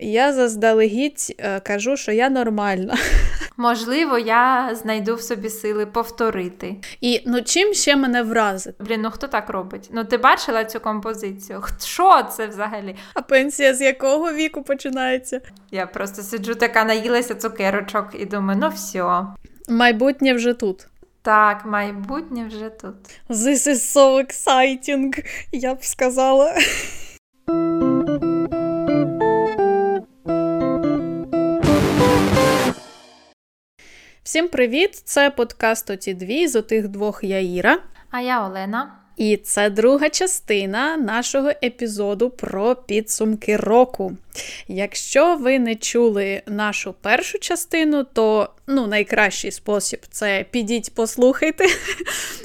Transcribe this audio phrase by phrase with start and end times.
[0.00, 2.96] я заздалегідь е, кажу, що я нормальна.
[3.56, 6.76] Можливо, я знайду в собі сили повторити.
[7.00, 8.74] І ну чим ще мене вразить?
[8.78, 9.88] Блін, ну хто так робить?
[9.92, 11.62] Ну ти бачила цю композицію?
[11.84, 12.96] Що це взагалі?
[13.14, 15.40] А пенсія з якого віку починається?
[15.70, 19.26] Я просто сиджу така, наїлася цукерочок і думаю, ну все.
[19.68, 20.86] Майбутнє вже тут.
[21.22, 22.94] Так, майбутнє вже тут.
[23.28, 26.54] This is so exciting, я б сказала.
[34.30, 35.02] Всім привіт!
[35.04, 37.78] Це подкаст Оті дві з отих двох я Іра.
[38.10, 38.92] А я Олена.
[39.16, 44.12] І це друга частина нашого епізоду про підсумки року.
[44.68, 51.66] Якщо ви не чули нашу першу частину, то ну, найкращий спосіб це підіть, послухайте.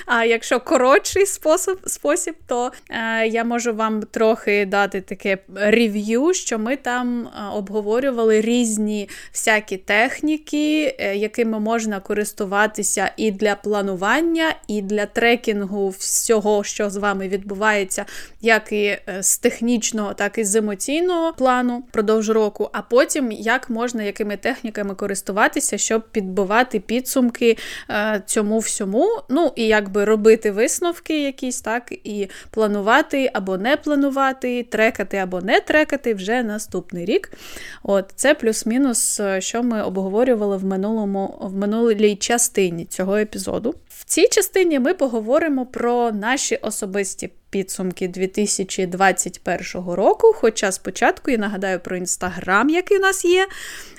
[0.07, 6.59] А якщо коротший спосіб, спосіб то е, я можу вам трохи дати таке рев'ю, що
[6.59, 14.81] ми там е, обговорювали різні всякі техніки, е, якими можна користуватися і для планування, і
[14.81, 18.05] для трекінгу всього, що з вами відбувається,
[18.41, 22.69] як і е, з технічного, так і з емоційного плану впродовж року.
[22.73, 27.57] А потім як можна якими техніками користуватися, щоб підбивати підсумки
[27.89, 29.07] е, цьому всьому.
[29.29, 35.59] Ну і якби робити висновки якісь, так, і планувати або не планувати, трекати або не
[35.59, 37.31] трекати вже наступний рік.
[37.83, 43.75] От Це плюс-мінус, е, що ми обговорювали в минулому, в минулій частині цього епізоду.
[43.89, 50.33] В цій частині ми поговоримо про наші особисті підсумки 2021 року.
[50.35, 53.47] Хоча спочатку я нагадаю про інстаграм, який у нас є.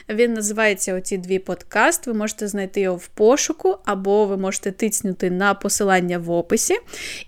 [0.08, 2.06] Він називається Оці дві подкаст.
[2.06, 6.76] Ви можете знайти його в пошуку, або ви можете тицнути на посилання в описі.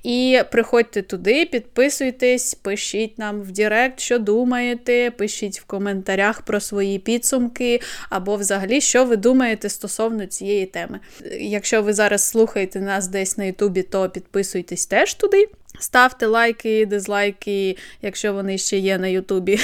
[0.03, 6.99] І приходьте туди, підписуйтесь, пишіть нам в Директ, що думаєте, пишіть в коментарях про свої
[6.99, 11.01] підсумки, або взагалі, що ви думаєте стосовно цієї теми.
[11.41, 15.49] Якщо ви зараз слухаєте нас десь на Ютубі, то підписуйтесь теж туди.
[15.79, 19.61] Ставте лайки, дизлайки, якщо вони ще є на Ютубі.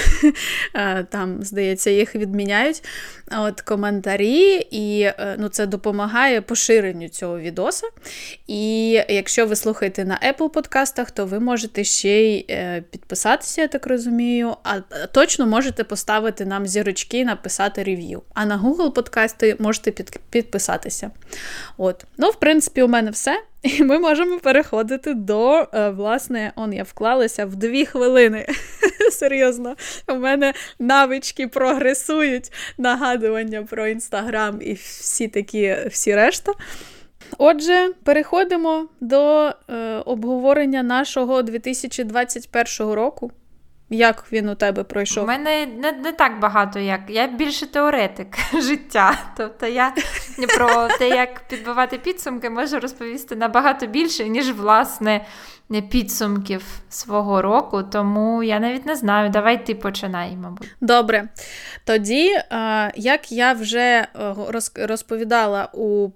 [1.11, 2.83] Там, здається, їх відміняють.
[3.39, 7.87] От Коментарі, і е, ну, це допомагає поширенню цього відоса.
[8.47, 13.69] І якщо ви слухаєте на Apple подкастах, то ви можете ще й е, підписатися, я
[13.69, 14.57] так розумію.
[14.63, 18.23] А точно можете поставити нам зірочки, написати рев'ю.
[18.35, 19.91] А на Google подкасти можете
[20.31, 21.11] підписатися.
[21.77, 22.05] От.
[22.19, 23.41] Ну, в принципі, у мене все.
[23.65, 28.47] І ми можемо переходити до, е, власне, он я вклалася в дві хвилини.
[29.11, 29.77] Серйозно,
[30.09, 36.53] у мене навички прогресують, нагадування про інстаграм і всі такі, всі решта.
[37.39, 43.31] Отже, переходимо до е, обговорення нашого 2021 року.
[43.91, 45.25] Як він у тебе пройшов?
[45.25, 49.19] У мене не не так багато, як я більше теоретик життя.
[49.37, 49.95] Тобто я
[50.56, 55.27] про те, як підбивати підсумки, можу розповісти набагато більше, ніж власне
[55.91, 57.83] підсумків свого року.
[57.83, 59.31] Тому я навіть не знаю.
[59.31, 60.77] Давай ти починай, мабуть.
[60.81, 61.28] Добре.
[61.84, 62.31] Тоді,
[62.95, 64.34] як я вже е,
[64.77, 66.11] розповідала у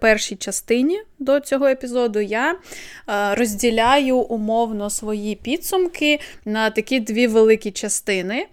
[0.00, 7.70] першій частині до цього епізоду я е, розділяю умовно свої підсумки на такі дві великі
[7.70, 8.46] частини.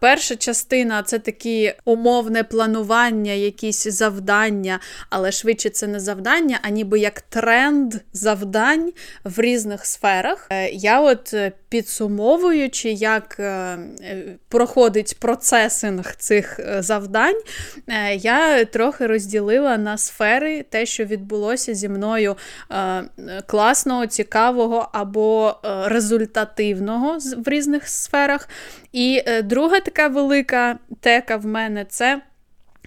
[0.00, 4.80] Перша частина це такі умовне планування, якісь завдання,
[5.10, 8.92] але швидше це не завдання, а ніби як тренд завдань
[9.24, 10.46] в різних сферах.
[10.50, 13.40] Е, я от е, підсумовуючи, як
[14.48, 17.40] проходить процесинг цих завдань,
[18.16, 22.36] я трохи розділила на сфери те, що відбулося зі мною
[22.70, 23.04] е,
[23.46, 28.48] класного, цікавого або е, результативного в різних сферах.
[28.92, 32.22] І е, друга така велика тека в мене це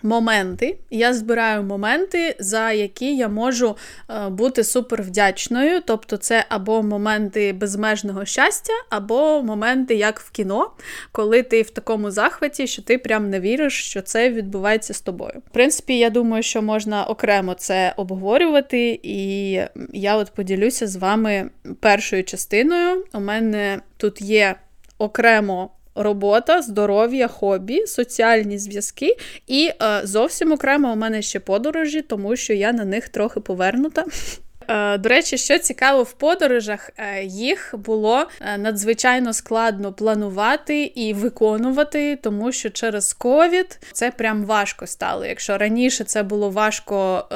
[0.04, 0.78] моменти.
[0.92, 3.78] Я збираю моменти, за які я можу
[4.10, 5.82] е, бути супер вдячною.
[5.86, 10.72] Тобто, це або моменти безмежного щастя, або моменти, як в кіно,
[11.12, 15.42] коли ти в такому захваті, що ти прям не віриш, що це відбувається з тобою.
[15.50, 19.52] В принципі, я думаю, що можна окремо це обговорювати, і
[19.94, 21.50] я от поділюся з вами
[21.80, 23.06] першою частиною.
[23.14, 24.56] У мене тут є
[24.98, 29.18] окремо робота, здоров'я, хобі, соціальні зв'язки.
[29.48, 34.06] І е, зовсім окремо у мене ще подорожі, тому що я на них трохи повернута.
[34.68, 41.14] Е, до речі, що цікаво в подорожах, е, їх було е, надзвичайно складно планувати і
[41.14, 45.26] виконувати, тому що через ковід це прям важко стало.
[45.26, 47.28] Якщо раніше це було важко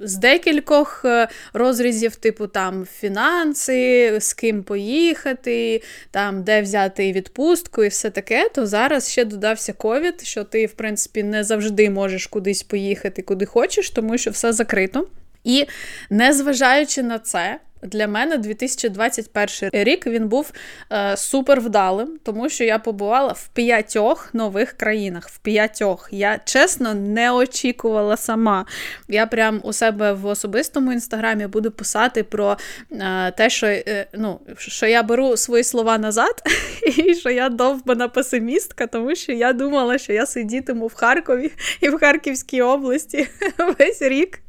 [0.00, 1.04] з декількох
[1.52, 8.66] розрізів, типу там фінанси, з ким поїхати, там де взяти відпустку і все таке, то
[8.66, 13.90] зараз ще додався ковід, що ти, в принципі, не завжди можеш кудись поїхати, куди хочеш,
[13.90, 15.06] тому що все закрито.
[15.44, 15.66] І
[16.10, 20.52] незважаючи на це, для мене 2021 рік він був
[20.92, 25.28] е, супер вдалим, тому що я побувала в п'ятьох нових країнах.
[25.28, 26.08] В п'ятьох.
[26.12, 28.66] Я чесно не очікувала сама.
[29.08, 32.56] Я прям у себе в особистому інстаграмі буду писати про
[32.92, 36.42] е, те, що е, ну, що я беру свої слова назад,
[36.96, 41.88] і що я довбана песимістка, тому що я думала, що я сидітиму в Харкові і
[41.88, 43.28] в Харківській області
[43.78, 44.43] весь рік.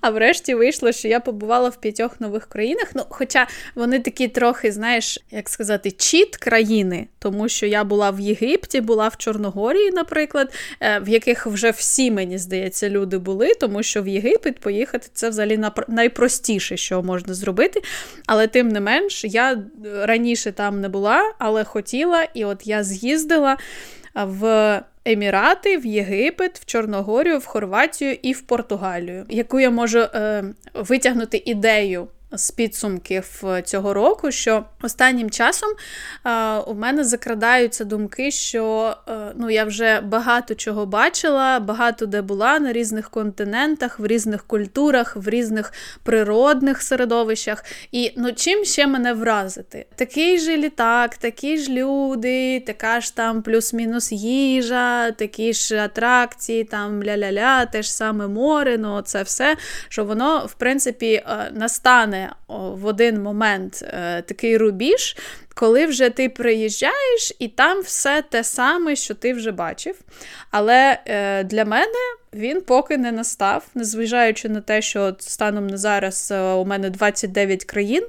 [0.00, 2.90] А врешті вийшло, що я побувала в п'ятьох нових країнах.
[2.94, 8.20] Ну, хоча вони такі трохи, знаєш, як сказати, чіт країни, тому що я була в
[8.20, 13.82] Єгипті, була в Чорногорії, наприклад, е, в яких вже всі, мені здається, люди були, тому
[13.82, 17.82] що в Єгипет поїхати це взагалі найпростіше, що можна зробити.
[18.26, 19.62] Але тим не менш, я
[20.02, 23.56] раніше там не була, але хотіла, і от я з'їздила
[24.14, 30.44] в Емірати, в Єгипет, в Чорногорію, в Хорватію і в Португалію, яку я можу е,
[30.74, 35.68] витягнути ідею з підсумків цього року, що останнім часом
[36.26, 42.22] е, у мене закрадаються думки, що е, ну, я вже багато чого бачила, багато де
[42.22, 45.72] була на різних континентах, в різних культурах, в різних
[46.02, 47.64] природних середовищах.
[47.92, 49.86] І ну, чим ще мене вразити?
[49.96, 57.02] Такий же літак, такі ж люди, така ж там плюс-мінус їжа, такі ж атракції, там
[57.02, 59.56] ля-ля-ля, те ж саме море, ну це все,
[59.88, 61.50] що воно, в принципі, е,
[62.48, 65.16] в один момент е, такий рубіж,
[65.54, 69.98] коли вже ти приїжджаєш, і там все те саме, що ти вже бачив.
[70.50, 71.98] Але е, для мене
[72.32, 77.64] він поки не настав, незважаючи на те, що станом на зараз е, у мене 29
[77.64, 78.06] країн,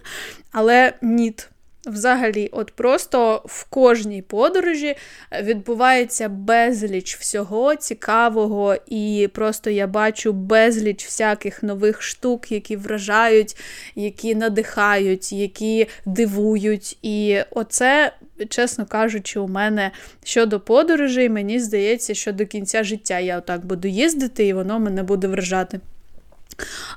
[0.52, 1.50] але ніт.
[1.86, 4.96] Взагалі, от просто в кожній подорожі
[5.42, 13.58] відбувається безліч всього цікавого, і просто я бачу безліч всяких нових штук, які вражають,
[13.96, 16.98] які надихають, які дивують.
[17.02, 18.14] І оце,
[18.50, 19.92] чесно кажучи, у мене
[20.24, 25.04] щодо подорожей, мені здається, що до кінця життя я отак буду їздити, і воно мене
[25.04, 25.80] буде вражати.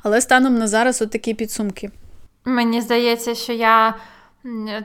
[0.02, 1.90] Але станом на зараз отакі підсумки.
[2.44, 3.94] Мені здається, що я.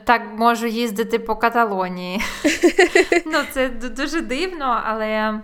[0.04, 2.20] Так можу їздити по Каталонії.
[3.26, 5.40] Ну, Це дуже дивно, але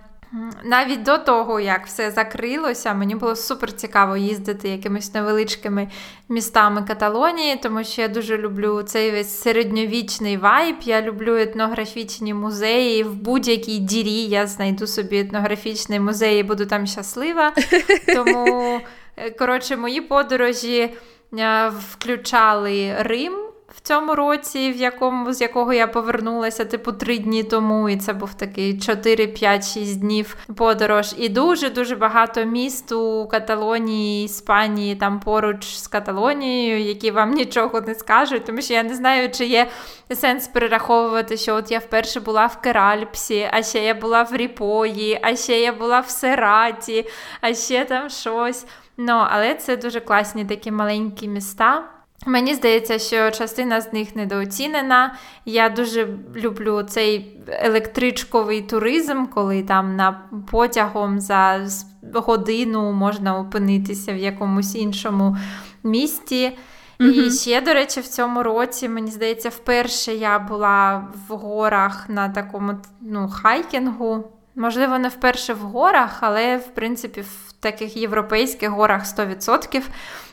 [0.63, 5.87] навіть до того, як все закрилося, мені було супер цікаво їздити якимись невеличкими
[6.29, 10.75] містами Каталонії, тому що я дуже люблю цей весь середньовічний вайб.
[10.83, 13.03] Я люблю етнографічні музеї.
[13.03, 17.53] В будь-якій дірі я знайду собі етнографічний музей і буду там щаслива.
[18.15, 18.79] Тому,
[19.17, 20.93] е, коротше, мої подорожі
[21.33, 27.43] е, включали Рим в цьому році, в якому з якого я повернулася, типу, три дні
[27.43, 31.15] тому, і це був такий 4, 5, 6 днів подорож.
[31.17, 37.95] І дуже-дуже багато міст у Каталонії, Іспанії, там поруч з Каталонією, які вам нічого не
[37.95, 39.67] скажуть, тому що я не знаю, чи є
[40.15, 45.19] сенс перераховувати, що от я вперше була в Керальпсі, а ще я була в Ріпої,
[45.21, 47.05] а ще я була в Сераті,
[47.41, 48.65] а ще там щось.
[48.97, 51.96] Ну, але це дуже класні такі маленькі міста.
[52.27, 55.15] Мені здається, що частина з них недооцінена.
[55.45, 60.21] Я дуже люблю цей електричковий туризм, коли там на
[60.51, 61.67] потягом за
[62.13, 65.37] годину можна опинитися в якомусь іншому
[65.83, 66.57] місті.
[66.99, 67.11] Mm-hmm.
[67.11, 72.29] І ще, до речі, в цьому році, мені здається, вперше я була в горах на
[72.29, 74.23] такому ну, хайкінгу.
[74.55, 77.23] Можливо, не вперше в горах, але в принципі
[77.59, 79.81] таких європейських горах 100%.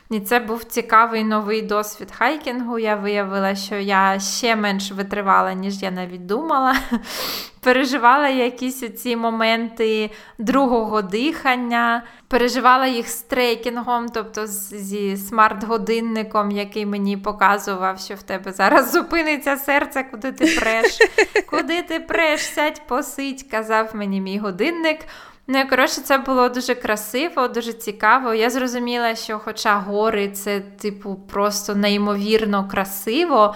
[0.09, 2.79] І це був цікавий новий досвід хайкінгу.
[2.79, 6.75] Я виявила, що я ще менш витривала, ніж я навіть думала.
[7.61, 17.17] Переживала якісь ці моменти другого дихання, переживала їх з трекінгом, тобто зі смарт-годинником, який мені
[17.17, 20.97] показував, що в тебе зараз зупиниться серце, куди ти преш,
[21.49, 24.99] куди ти преш, сядь, посидь, казав мені мій годинник.
[25.47, 28.33] Ну, коротше, це було дуже красиво, дуже цікаво.
[28.33, 33.55] Я зрозуміла, що, хоча гори це, типу, просто неймовірно красиво,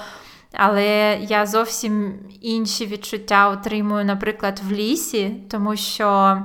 [0.53, 6.37] але я зовсім інші відчуття отримую, наприклад, в лісі, тому що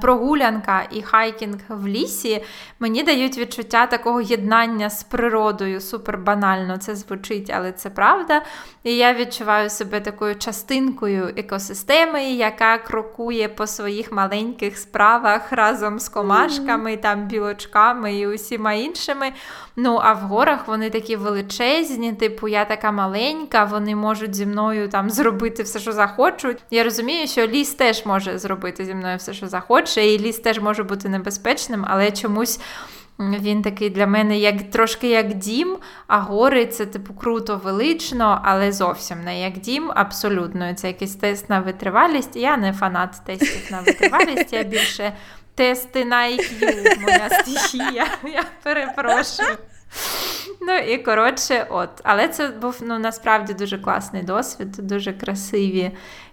[0.00, 2.44] прогулянка і хайкінг в лісі
[2.80, 5.80] мені дають відчуття такого єднання з природою.
[5.80, 8.42] Супер банально це звучить, але це правда.
[8.84, 16.08] І я відчуваю себе такою частинкою екосистеми, яка крокує по своїх маленьких справах разом з
[16.08, 19.32] комашками, там білочками і усіма іншими.
[19.76, 24.88] Ну, а в горах вони такі величезні, типу, я така маленька, вони можуть зі мною
[24.88, 26.58] там зробити все, що захочуть.
[26.70, 30.60] Я розумію, що ліс теж може зробити зі мною все, що захоче, і ліс теж
[30.60, 32.60] може бути небезпечним, але чомусь.
[33.18, 38.72] Він такий для мене як трошки як дім, а гори це типу круто, велично, але
[38.72, 40.74] зовсім не як дім, абсолютно.
[40.74, 42.36] Це якийсь тест на витривалість.
[42.36, 45.12] Я не фанат тестів на витривалість, я більше
[45.54, 48.06] тести на IQ, моя стихія.
[48.24, 49.58] Я перепрошую.
[50.60, 51.90] Ну і коротше, от.
[52.02, 55.90] Але це був ну, насправді дуже класний досвід, дуже красиві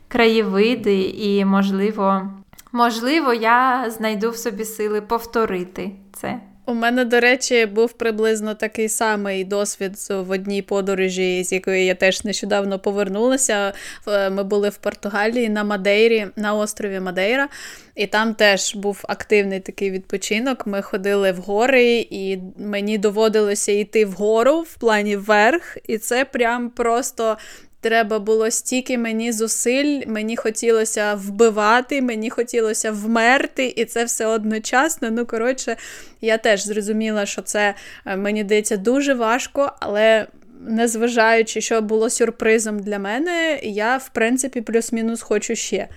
[0.07, 2.31] краєвиди, і, можливо,
[2.71, 6.39] можливо, я знайду в собі сили повторити це.
[6.65, 11.95] У мене, до речі, був приблизно такий самий досвід в одній подорожі, з якої я
[11.95, 13.73] теж нещодавно повернулася.
[14.07, 17.49] Ми були в Португалії на Мадейрі, на острові Мадейра,
[17.95, 20.67] і там теж був активний такий відпочинок.
[20.67, 26.69] Ми ходили в гори, і мені доводилося йти вгору в плані вверх, і це прям
[26.69, 27.37] просто
[27.81, 35.11] Треба було стільки мені зусиль, мені хотілося вбивати, мені хотілося вмерти, і це все одночасно.
[35.11, 35.75] Ну, коротше,
[36.21, 37.73] я теж зрозуміла, що це
[38.05, 40.27] е, мені здається дуже важко, але
[40.67, 45.87] незважаючи, що було сюрпризом для мене, я, в принципі, плюс-мінус хочу ще.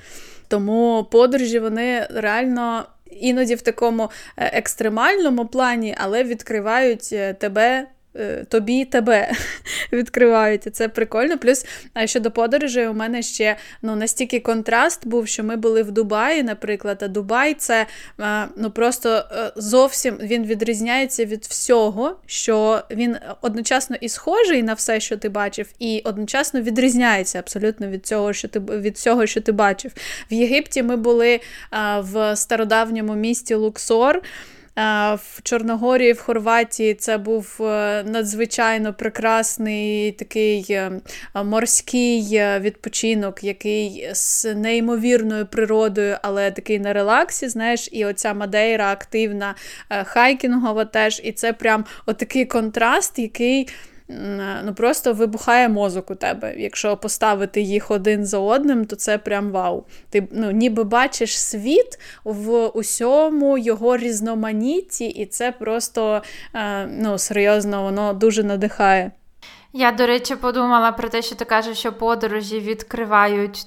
[0.49, 2.87] Тому подорожі вони реально.
[3.11, 7.87] Іноді в такому е, екстремальному плані, але відкривають е, тебе
[8.49, 9.33] тобі тебе
[9.93, 10.67] відкривають.
[10.67, 11.39] І це прикольно.
[11.39, 11.67] Плюс
[12.05, 17.03] щодо подорожей, у мене ще ну, настільки контраст був, що ми були в Дубаї, наприклад,
[17.03, 17.87] а Дубай це
[18.57, 25.01] ну, просто е, зовсім він відрізняється від всього, що він одночасно і схожий на все,
[25.01, 29.53] що ти бачив, і одночасно відрізняється абсолютно від цього, що ти від всього, що ти
[29.53, 29.93] бачив.
[30.31, 31.41] В Єгипті ми були
[31.99, 34.23] в стародавньому місті Луксор.
[34.77, 41.01] В Чорногорії, в Хорватії це був е, надзвичайно прекрасний такий е,
[41.45, 47.49] морський е, відпочинок, який з неймовірною природою, але такий на релаксі.
[47.49, 49.55] Знаєш, і оця Мадейра активна,
[50.05, 51.21] хайкінгова теж.
[51.25, 53.69] І це прям отакий контраст, який
[54.09, 56.55] ну просто вибухає мозок у тебе.
[56.57, 59.85] Якщо поставити їх один за одним, то це прям вау.
[60.11, 66.23] Ти ну, ніби бачиш світ в усьому його різноманітті, і це просто
[66.55, 69.11] е, ну, серйозно, воно дуже надихає.
[69.77, 73.67] Я, до речі, подумала про те, що ти кажеш, що подорожі відкривають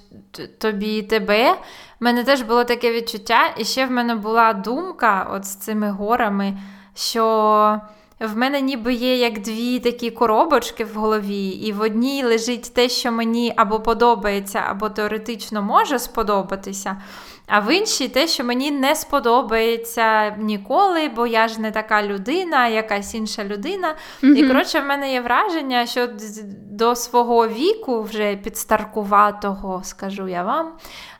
[0.57, 1.51] тобі і тебе.
[1.53, 1.55] У
[1.99, 6.57] мене теж було таке відчуття, і ще в мене була думка от з цими горами,
[6.95, 7.81] що.
[8.19, 12.89] В мене ніби є як дві такі коробочки в голові, і в одній лежить те,
[12.89, 16.97] що мені або подобається, або теоретично може сподобатися.
[17.47, 22.67] А в іншій те, що мені не сподобається ніколи, бо я ж не така людина,
[22.67, 23.95] якась інша людина.
[24.23, 24.35] Mm-hmm.
[24.35, 26.07] І коротше, в мене є враження, що
[26.71, 30.71] до свого віку, вже підстаркуватого, скажу я вам,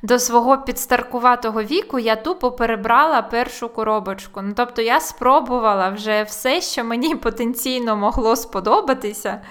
[0.02, 4.42] до свого підстаркуватого віку я тупо перебрала першу коробочку.
[4.42, 9.42] Ну, Тобто я спробувала вже все, що мені потенційно могло сподобатися.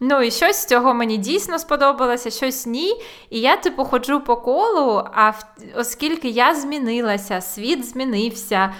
[0.00, 3.02] Ну і щось з цього мені дійсно сподобалося, щось ні.
[3.30, 5.44] І я, типу, ходжу по колу, а в...
[5.76, 8.74] оскільки я змінилася, світ змінився,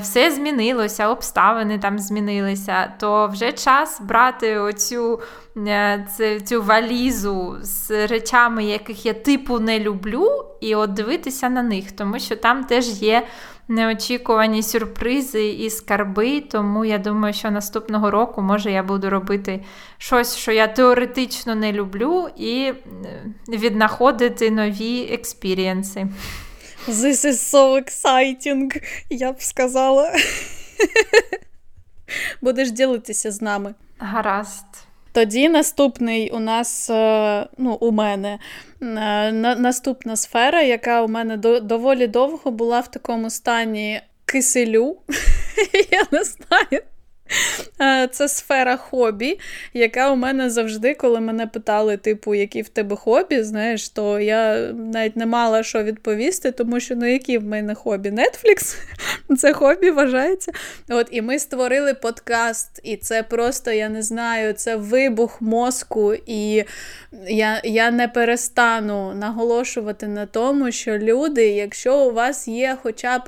[0.00, 5.20] все змінилося, обставини там змінилися, то вже час брати оцю
[5.56, 6.06] е,
[6.44, 12.18] цю валізу з речами, яких я типу не люблю, і от дивитися на них, тому
[12.18, 13.26] що там теж є
[13.68, 16.40] неочікувані сюрпризи і скарби.
[16.40, 19.64] Тому я думаю, що наступного року може я буду робити
[19.98, 22.74] щось, що я теоретично не люблю, і е,
[23.48, 26.06] віднаходити нові експірієнси.
[26.88, 30.12] This is so exciting, я б сказала.
[32.42, 33.74] Будеш ділитися з нами.
[33.98, 34.83] Гаразд.
[35.14, 38.38] Тоді наступний у нас, е, ну, у мене
[38.82, 44.96] е, наступна сфера, яка у мене доволі довго була в такому стані киселю.
[45.90, 46.82] Я не знаю.
[47.80, 49.38] Е, це сфера хобі,
[49.74, 54.72] яка у мене завжди, коли мене питали, типу, які в тебе хобі, знаєш, то я
[54.72, 58.10] навіть не мала що відповісти, тому що ну які в мене хобі?
[58.10, 58.76] Netflix?
[59.38, 60.52] Це хобі вважається.
[60.88, 66.64] От, І ми створили подкаст, і це просто, я не знаю, це вибух мозку, і
[67.28, 73.22] я, я не перестану наголошувати на тому, що люди, якщо у вас є хоча б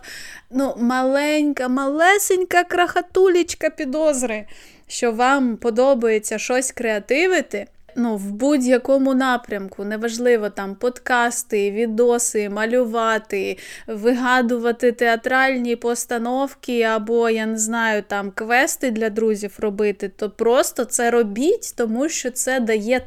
[0.56, 4.46] ну, маленька, малесенька крахатулічка підозри,
[4.86, 14.92] що вам подобається щось креативити ну, в будь-якому напрямку, неважливо там подкасти, відоси, малювати, вигадувати
[14.92, 21.75] театральні постановки, або, я не знаю, там квести для друзів робити, то просто це робіть,
[21.76, 23.00] тому що це дає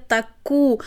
[0.50, 0.82] таку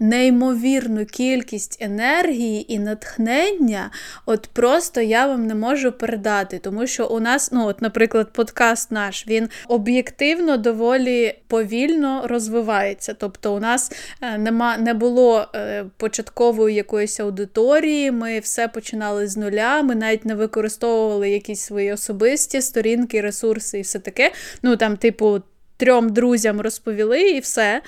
[0.00, 3.90] неймовірну кількість енергії і натхнення.
[4.26, 8.90] От просто я вам не можу передати, тому що у нас, ну, от, наприклад, подкаст
[8.90, 13.14] наш, він об'єктивно доволі повільно розвивається.
[13.14, 19.36] Тобто у нас е, нема, не було е, початкової якоїсь аудиторії, ми все починали з
[19.36, 24.32] нуля, ми навіть не використовували якісь свої особисті сторінки, ресурси і все таке.
[24.62, 25.42] Ну там, типу,
[25.76, 27.82] трьом друзям розповіли і все.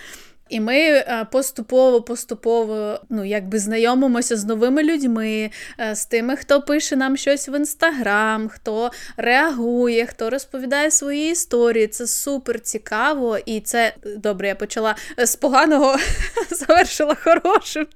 [0.49, 5.51] І ми поступово-поступово е, ну, якби знайомимося з новими людьми,
[5.81, 11.87] е, з тими, хто пише нам щось в інстаграм, хто реагує, хто розповідає свої історії.
[11.87, 15.97] Це супер цікаво, і це добре, я почала з поганого,
[16.51, 17.87] завершила хорошим.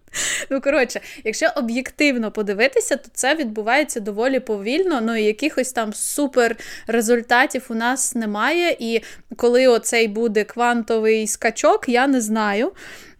[0.50, 5.00] Ну, коротше, якщо об'єктивно подивитися, то це відбувається доволі повільно.
[5.00, 6.56] Ну і якихось там супер
[6.86, 8.76] результатів у нас немає.
[8.78, 9.00] І
[9.36, 12.41] коли оцей буде квантовий скачок, я не знаю.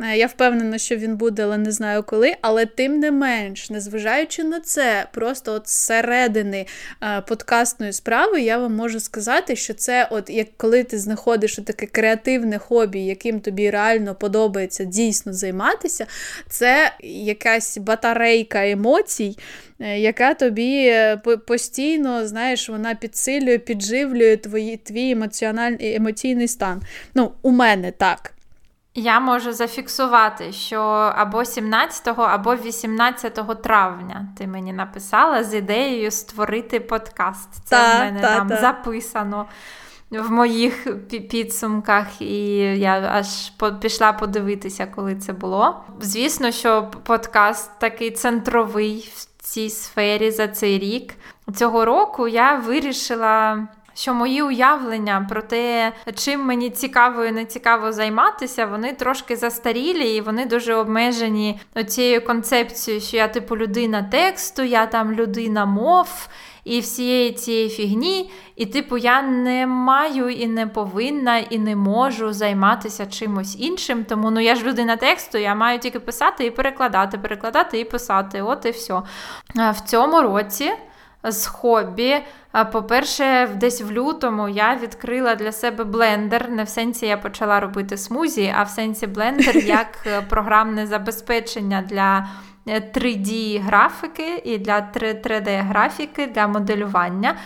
[0.03, 2.35] Е, я впевнена, що він буде, але не знаю коли.
[2.41, 6.67] Але тим не менш, незважаючи на це, просто от зсередини
[7.03, 11.87] е, подкастної справи, я вам можу сказати, що це, от як коли ти знаходиш таке
[11.87, 16.07] креативне хобі, яким тобі реально подобається дійсно займатися,
[16.49, 19.37] це якась батарейка емоцій.
[19.81, 20.95] Е, яка тобі
[21.47, 26.83] постійно, знаєш, вона підсилює, підживлює твої, твій емоціональний емоційний стан.
[27.15, 28.33] Ну, у мене так.
[28.95, 30.81] Я можу зафіксувати, що
[31.17, 37.49] або 17, або 18 травня ти мені написала з ідеєю створити подкаст.
[37.65, 38.57] Це та, в мене та, там та.
[38.57, 39.47] записано
[40.11, 45.85] в моїх підсумках, і я аж пішла подивитися, коли це було.
[46.01, 51.15] Звісно, що подкаст такий центровий в цій сфері за цей рік.
[51.57, 57.93] Цього року я вирішила що мої уявлення про те, чим мені цікаво і не цікаво
[57.93, 64.63] займатися, вони трошки застарілі і вони дуже обмежені цією концепцією, що я типу людина тексту,
[64.63, 66.29] я там людина мов.
[66.65, 72.33] І всієї цієї фігні, і, типу, я не маю і не повинна, і не можу
[72.33, 74.05] займатися чимось іншим.
[74.05, 78.43] Тому ну я ж людина тексту, я маю тільки писати і перекладати, перекладати і писати.
[78.43, 79.03] От і все.
[79.55, 80.73] В цьому році
[81.25, 82.17] з хобі.
[82.73, 86.51] По-перше, десь в лютому я відкрила для себе блендер.
[86.51, 91.85] Не в сенсі я почала робити смузі, а в сенсі блендер як е, програмне забезпечення
[91.89, 92.29] для
[92.67, 97.37] 3D-графіки е, і для 3D-графіки для моделювання.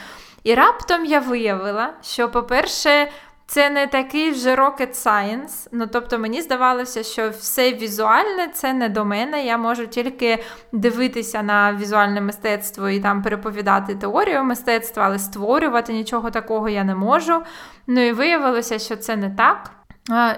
[0.46, 3.08] І раптом я виявила, що, по-перше,
[3.46, 5.68] це не такий вже rocket science.
[5.72, 9.44] Ну, тобто мені здавалося, що все візуальне це не до мене.
[9.44, 16.30] Я можу тільки дивитися на візуальне мистецтво і там переповідати теорію мистецтва, але створювати нічого
[16.30, 17.42] такого я не можу.
[17.86, 19.70] Ну і виявилося, що це не так.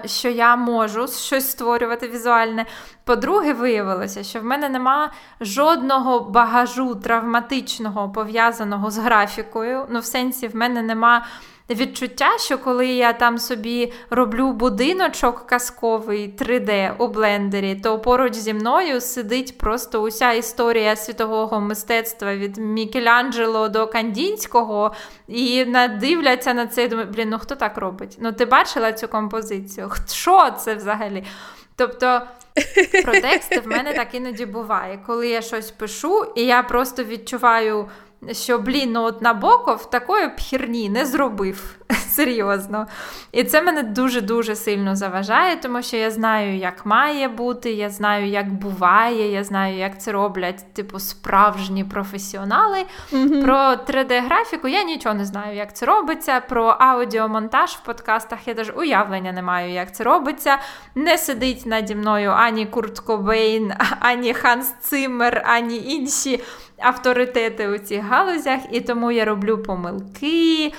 [0.05, 2.65] Що я можу щось створювати візуальне.
[3.03, 9.85] По-друге, виявилося, що в мене нема жодного багажу травматичного пов'язаного з графікою.
[9.89, 11.25] Ну, в сенсі, в мене нема
[11.69, 18.53] відчуття, що коли я там собі роблю будиночок казковий 3D у блендері, то поруч зі
[18.53, 24.93] мною сидить просто уся історія світового мистецтва від Мікеланджело до Кандінського,
[25.27, 28.17] і надивляться на це і думають, блін, ну хто так робить?
[28.19, 29.91] Ну, ти бачила цю композицію?
[30.11, 31.23] Що це взагалі?
[31.75, 32.21] Тобто.
[33.03, 37.89] Про тексти в мене так іноді буває, коли я щось пишу, і я просто відчуваю
[38.31, 41.75] що, блін, ну от Набоков такої б херні не зробив.
[42.09, 42.87] Серйозно.
[43.31, 48.27] І це мене дуже-дуже сильно заважає, тому що я знаю, як має бути, я знаю,
[48.27, 52.85] як буває, я знаю, як це роблять, типу, справжні професіонали.
[53.11, 53.43] Mm-hmm.
[53.43, 56.39] Про 3D-графіку я нічого не знаю, як це робиться.
[56.39, 60.57] Про аудіомонтаж в подкастах я навіть уявлення не маю, як це робиться.
[60.95, 66.43] Не сидить наді мною ані Курт Кобейн, ані Ханс Циммер, ані інші
[66.81, 70.73] авторитети у цих галузях, і тому я роблю помилки.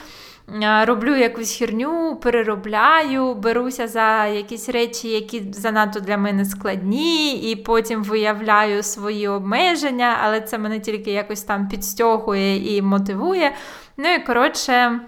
[0.85, 8.05] роблю якусь херню, переробляю, беруся за якісь речі, які занадто для мене складні, і потім
[8.05, 13.55] виявляю свої обмеження, але це мене тільки якось там підстягує і мотивує.
[13.97, 15.01] Ну і коротше.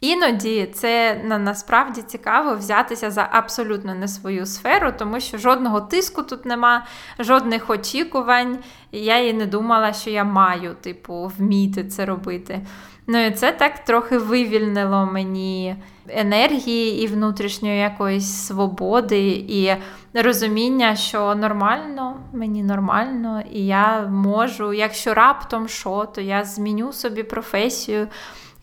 [0.00, 6.22] Іноді це на, насправді цікаво взятися за абсолютно не свою сферу, тому що жодного тиску
[6.22, 6.86] тут нема,
[7.18, 8.58] жодних очікувань.
[8.92, 12.60] Я і не думала, що я маю, типу, вміти це робити.
[13.06, 15.76] Ну і це так трохи вивільнило мені
[16.08, 19.74] енергії і внутрішньої якоїсь свободи, і
[20.14, 27.22] розуміння, що нормально, мені нормально, і я можу, якщо раптом що, то я зміню собі
[27.22, 28.08] професію.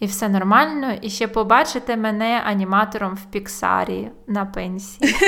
[0.04, 5.16] І все нормально, і ще побачите мене аніматором в Піксарі на пенсії.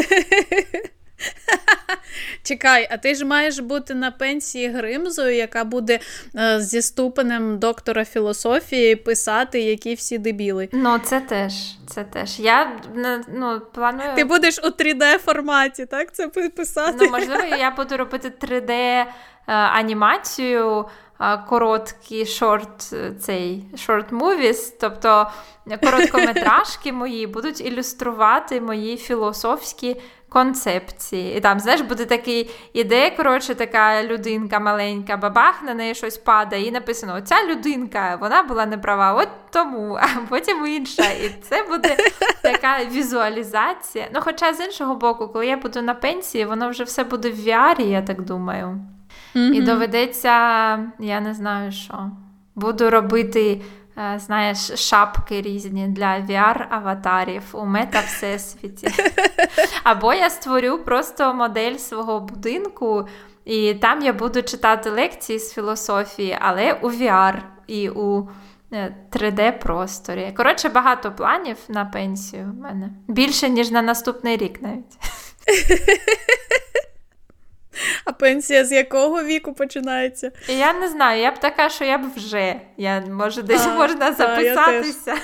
[2.43, 5.99] Чекай, а ти ж маєш бути на пенсії Гримзою, яка буде
[6.35, 10.69] е, зі ступенем доктора філософії писати, які всі дебіли.
[10.71, 11.53] Ну, це теж.
[11.87, 12.39] це теж.
[12.39, 12.81] Я
[13.33, 14.15] ну, планую...
[14.15, 16.13] Ти будеш у 3D форматі, так?
[16.13, 16.97] Це писати?
[16.99, 20.85] Ну, можливо, я буду робити 3D-анімацію.
[21.21, 25.27] Е, короткі шорт цей шорт мувіс, тобто
[25.83, 31.37] короткометражки мої будуть ілюструвати мої філософські концепції.
[31.37, 36.67] І там, знаєш, буде такий іде, коротше, така людинка маленька, бабах, на неї щось падає,
[36.67, 41.11] і написано: Оця людинка, вона була неправа, от тому, а потім інша.
[41.11, 41.97] І це буде
[42.41, 44.07] така візуалізація.
[44.13, 47.39] Ну, хоча з іншого боку, коли я буду на пенсії, воно вже все буде в
[47.39, 48.79] VR, я так думаю.
[49.35, 49.53] Mm-hmm.
[49.53, 50.29] І доведеться,
[50.99, 52.11] я не знаю що,
[52.55, 53.61] буду робити.
[53.97, 58.87] Е, знаєш, шапки різні для VR-аватарів у мета-всесвіті.
[59.83, 63.07] Або я створю просто модель свого будинку,
[63.45, 68.29] і там я буду читати лекції з філософії, але у VR і у
[69.11, 70.27] 3D-просторі.
[70.27, 72.89] Е, Коротше, багато планів на пенсію в мене.
[73.07, 74.97] Більше, ніж на наступний рік навіть.
[78.05, 80.31] А пенсія з якого віку починається?
[80.47, 82.55] Я не знаю, я б така, що я б вже.
[82.77, 85.15] Я, Може, десь а, можна записатися.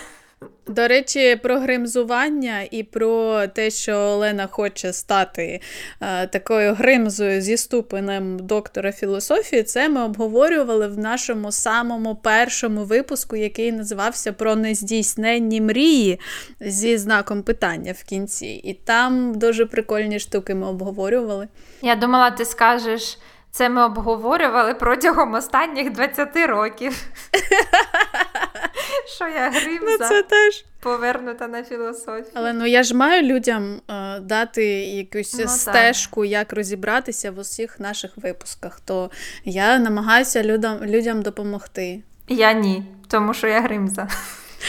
[0.68, 5.62] До речі, про гримзування і про те, що Олена хоче стати
[6.02, 13.36] е, такою гримзою зі ступенем доктора філософії, це ми обговорювали в нашому самому першому випуску,
[13.36, 16.20] який називався Про нездійсненні мрії
[16.60, 18.48] зі знаком питання в кінці.
[18.48, 21.48] І там дуже прикольні штуки ми обговорювали.
[21.82, 23.18] Я думала, ти скажеш.
[23.52, 27.08] Це ми обговорювали протягом останніх 20 років.
[29.16, 30.66] Що я гримза ну, це теж.
[30.80, 32.32] повернута на філософію.
[32.34, 36.32] Але ну я ж маю людям е, дати якусь ну, стежку, так.
[36.32, 38.80] як розібратися в усіх наших випусках.
[38.80, 39.12] То
[39.46, 42.04] я намагаюся людям, людям допомогти.
[42.28, 44.08] Я ні, тому що я гримза.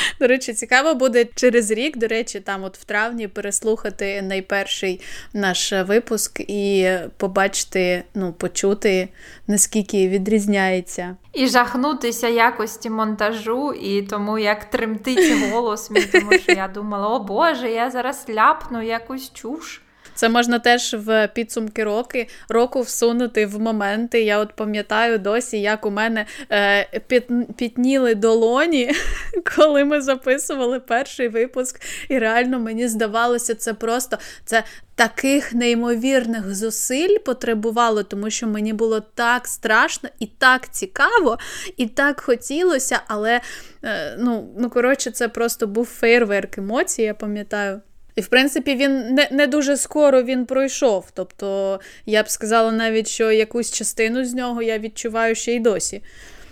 [0.20, 5.00] До речі, цікаво буде через рік, до речі, там от в травні переслухати найперший
[5.32, 9.08] наш випуск і побачити, ну, почути,
[9.46, 11.16] наскільки відрізняється.
[11.32, 17.18] І жахнутися якості монтажу, і тому як тремтить голос мій, тому що я думала, о
[17.18, 19.81] Боже, я зараз ляпну якусь чуш.
[20.14, 24.22] Це можна теж в підсумки роки року всунути в моменти.
[24.22, 27.24] Я от пам'ятаю досі, як у мене е, під,
[27.56, 28.90] підніли долоні,
[29.56, 31.80] коли ми записували перший випуск.
[32.08, 34.64] І реально мені здавалося, це просто це.
[34.94, 41.38] Таких неймовірних зусиль потребувало, тому що мені було так страшно і так цікаво,
[41.76, 43.40] і так хотілося, але
[43.84, 47.80] е, ну, ну коротше, це просто був фейерверк емоцій, я пам'ятаю.
[48.16, 51.10] І, в принципі, він не не дуже скоро він пройшов.
[51.14, 56.02] Тобто, я б сказала навіть, що якусь частину з нього я відчуваю ще й досі.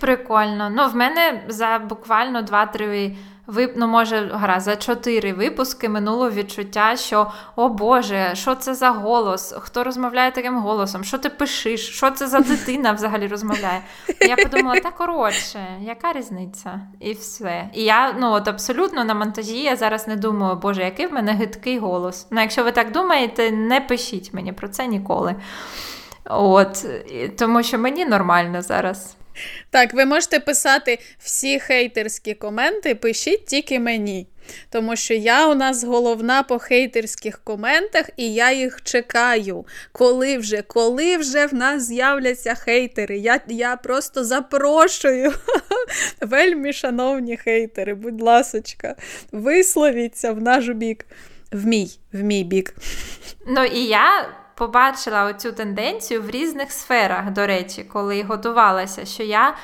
[0.00, 0.70] Прикольно.
[0.70, 3.16] Ну, в мене за буквально 2-3
[3.50, 3.72] вип...
[3.76, 9.54] ну, може, гаразд, за чотири випуски минуло відчуття, що о Боже, що це за голос?
[9.58, 11.04] Хто розмовляє таким голосом?
[11.04, 11.88] Що ти пишиш?
[11.88, 13.82] Що це за дитина взагалі розмовляє?
[14.20, 16.80] Я подумала, та коротше, яка різниця?
[17.00, 17.70] І все.
[17.74, 21.32] І я ну, от абсолютно на монтажі я зараз не думаю, Боже, який в мене
[21.32, 22.26] гидкий голос.
[22.30, 25.34] Ну, якщо ви так думаєте, не пишіть мені про це ніколи.
[26.24, 26.86] От,
[27.38, 29.16] Тому що мені нормально зараз.
[29.70, 34.26] Так, ви можете писати всі хейтерські коменти, пишіть тільки мені.
[34.70, 39.66] Тому що я у нас головна по хейтерських коментах, і я їх чекаю.
[39.92, 43.18] Коли вже коли вже в нас з'являться хейтери?
[43.18, 45.32] Я я просто запрошую.
[46.20, 48.96] Вельмі, шановні хейтери, будь ласочка,
[49.32, 51.06] висловіться в наш бік.
[51.52, 52.74] В мій, в мій бік.
[53.46, 54.28] Ну і я
[54.60, 59.56] побачила оцю тенденцію в різних сферах, до речі, коли готувалася, що я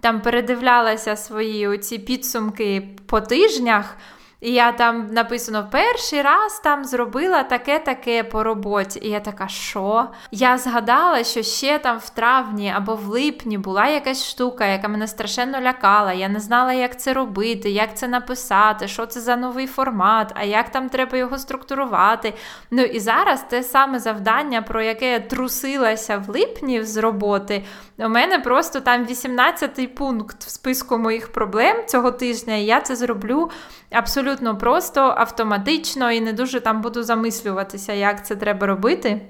[0.00, 3.96] там передивлялася свої оці підсумки по тижнях.
[4.40, 9.00] І я там написано перший раз там зробила таке-таке по роботі.
[9.02, 10.08] І я така, що?
[10.30, 15.08] Я згадала, що ще там в травні або в липні була якась штука, яка мене
[15.08, 16.12] страшенно лякала.
[16.12, 20.44] Я не знала, як це робити, як це написати, що це за новий формат, а
[20.44, 22.34] як там треба його структурувати.
[22.70, 27.64] Ну і зараз те саме завдання, про яке я трусилася в липні з роботи,
[27.98, 32.96] у мене просто там 18-й пункт в списку моїх проблем цього тижня, і я це
[32.96, 33.50] зроблю
[33.90, 34.25] абсолютно
[34.60, 39.20] просто, автоматично і не дуже там буду замислюватися, як це треба робити.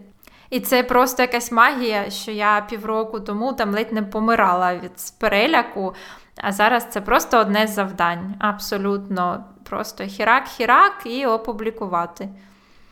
[0.51, 5.95] І це просто якась магія, що я півроку тому там ледь не помирала від переляку.
[6.37, 8.35] А зараз це просто одне з завдань.
[8.39, 12.29] Абсолютно просто хірак-хірак і опублікувати.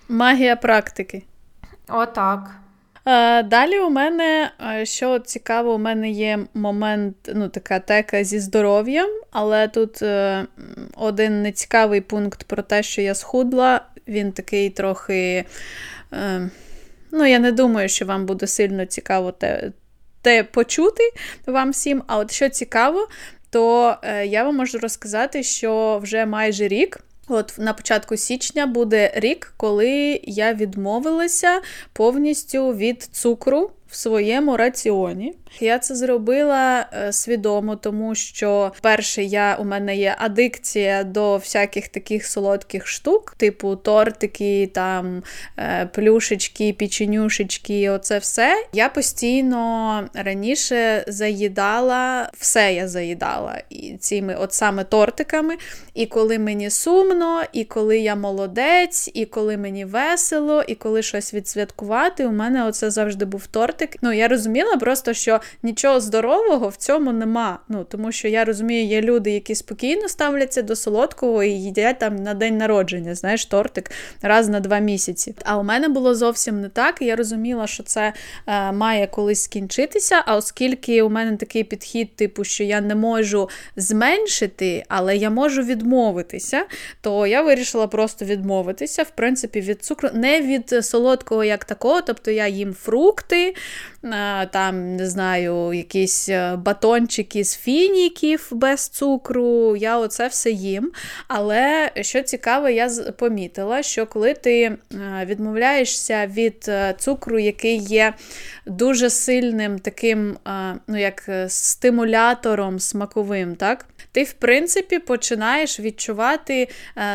[0.08, 1.24] Магія практики.
[1.88, 2.50] Отак.
[3.06, 8.40] Е, далі у мене, е, що цікаво, у мене є момент, ну, така тека зі
[8.40, 10.46] здоров'ям, але тут е,
[10.96, 15.44] один нецікавий пункт про те, що я схудла, він такий трохи.
[17.10, 19.72] Ну, я не думаю, що вам буде сильно цікаво те,
[20.22, 21.02] те почути
[21.46, 22.02] вам всім.
[22.06, 23.08] А от що цікаво,
[23.50, 27.00] то я вам можу розказати, що вже майже рік.
[27.28, 31.60] От на початку січня буде рік, коли я відмовилася
[31.92, 35.34] повністю від цукру в своєму раціоні.
[35.60, 41.88] Я це зробила е, свідомо, тому що перше, я у мене є адикція до всяких
[41.88, 45.22] таких солодких штук, типу тортики, там
[45.58, 48.66] е, плюшечки, печенюшечки, оце все.
[48.72, 55.56] Я постійно раніше заїдала, все я заїдала і цими от саме тортиками.
[55.94, 61.34] І коли мені сумно, і коли я молодець, і коли мені весело, і коли щось
[61.34, 63.96] відсвяткувати, у мене оце завжди був тортик.
[64.02, 67.58] Ну я розуміла просто, що нічого здорового в цьому нема.
[67.68, 72.16] Ну, Тому що я розумію, є люди, які спокійно ставляться до солодкого і їдять там
[72.16, 73.90] на день народження, знаєш, тортик
[74.22, 75.34] раз на два місяці.
[75.44, 77.02] А у мене було зовсім не так.
[77.02, 78.12] і Я розуміла, що це
[78.46, 80.22] е, має колись скінчитися.
[80.26, 85.62] А оскільки у мене такий підхід, типу, що я не можу зменшити, але я можу
[85.62, 86.64] відмовитися,
[87.00, 92.30] то я вирішила просто відмовитися, в принципі, від цукру, не від солодкого як такого, тобто
[92.30, 93.54] я їм фрукти,
[94.50, 99.76] там, не знаю, якісь е, батончики з фініків без цукру.
[99.76, 100.92] Я оце все їм.
[101.28, 104.78] Але що цікаво, я помітила, що коли ти е,
[105.26, 108.14] відмовляєшся від цукру, який є
[108.66, 110.36] дуже сильним таким,
[110.86, 113.86] ну, як стимулятором смаковим, так?
[114.14, 116.68] ти, в принципі, починаєш відчувати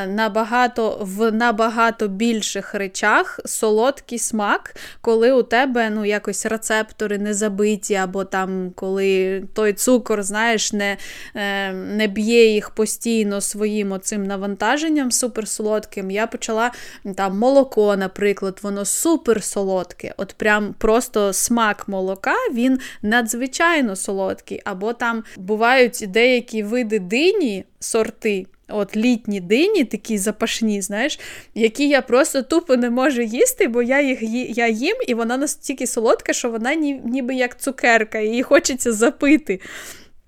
[0.07, 6.45] набагато в набагато більших речах солодкий смак, коли у тебе ну, якось
[6.79, 10.97] рецептори не забиті, або там, коли той цукор, знаєш, не
[11.35, 16.71] е, не б'є їх постійно своїм оцим навантаженням суперсолодким, я почала
[17.15, 20.13] там молоко, наприклад, воно суперсолодке.
[20.17, 24.61] От прям просто смак молока, він надзвичайно солодкий.
[24.65, 28.45] Або там бувають деякі види дині, сорти.
[28.69, 31.19] От літні дині, такі запашні, знаєш,
[31.55, 34.19] які я просто тупо не можу їсти, бо я їх
[34.57, 39.59] я їм, і вона настільки солодка, що вона ні, ніби як цукерка, її хочеться запити.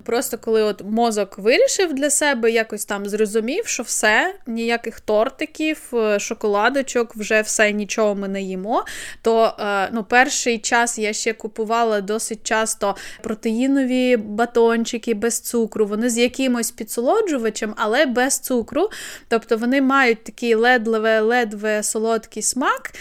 [0.05, 6.19] Просто коли от мозок вирішив для себе, якось там зрозумів, що все, ніяких тортиків, е,
[6.19, 8.85] шоколадочок, вже все нічого ми не їмо.
[9.21, 15.85] То е, ну, перший час я ще купувала досить часто протеїнові батончики без цукру.
[15.85, 18.89] Вони з якимось підсолоджувачем, але без цукру.
[19.27, 22.91] Тобто вони мають такий ледве-ледве солодкий смак.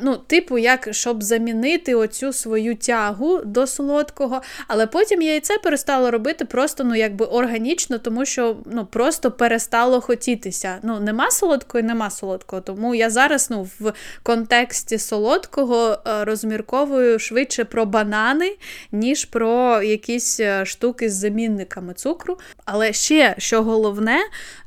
[0.00, 4.42] Ну, типу, як щоб замінити оцю свою тягу до солодкого.
[4.68, 9.30] Але потім я і це перестала робити просто ну, якби органічно, тому що ну, просто
[9.30, 10.78] перестало хотітися.
[10.82, 12.62] Ну, Нема солодкого, нема солодкого.
[12.62, 13.92] Тому я зараз ну, в
[14.22, 18.56] контексті солодкого е, розмірковую швидше про банани,
[18.92, 22.38] ніж про якісь е, штуки з замінниками цукру.
[22.64, 24.18] Але ще що головне,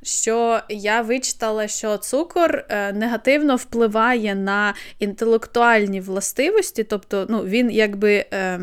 [0.03, 8.25] що я вичитала, що цукор е, негативно впливає на інтелектуальні властивості, тобто ну, він якби
[8.33, 8.59] е,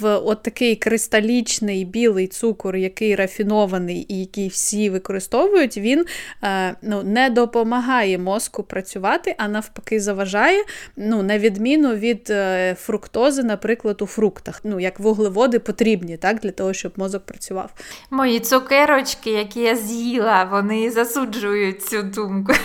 [0.00, 6.04] в от такий кристалічний білий цукор, який рафінований і який всі використовують, він
[6.44, 10.64] е, ну, не допомагає мозку працювати, а навпаки, заважає,
[10.96, 14.60] ну, на відміну від е, фруктози, наприклад, у фруктах.
[14.64, 17.70] Ну, Як вуглеводи потрібні так, для того, щоб мозок працював.
[18.10, 22.52] Мої цукерочки, які я з'їла, вони засуджують цю думку.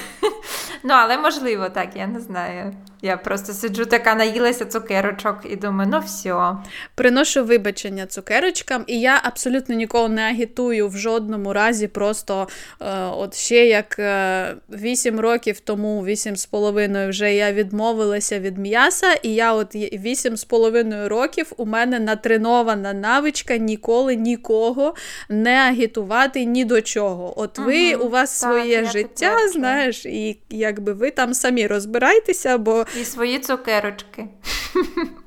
[0.85, 2.73] Ну, але можливо, так, я не знаю.
[3.05, 6.55] Я просто сиджу така, наїлася цукерочок і думаю, ну все.
[6.95, 11.87] Приношу вибачення цукерочкам, і я абсолютно ніколи не агітую в жодному разі.
[11.87, 12.47] Просто
[12.81, 18.57] е, от ще як е, 8 років тому, 8 з половиною, вже я відмовилася від
[18.57, 24.95] м'яса, і я от 8 з половиною років у мене натренована навичка ніколи нікого
[25.29, 27.39] не агітувати ні до чого.
[27.39, 32.57] От ви угу, у вас так, своє життя, знаєш, і якби ви там самі розбирайтеся,
[32.57, 32.85] бо.
[33.01, 34.25] І свої цукерочки.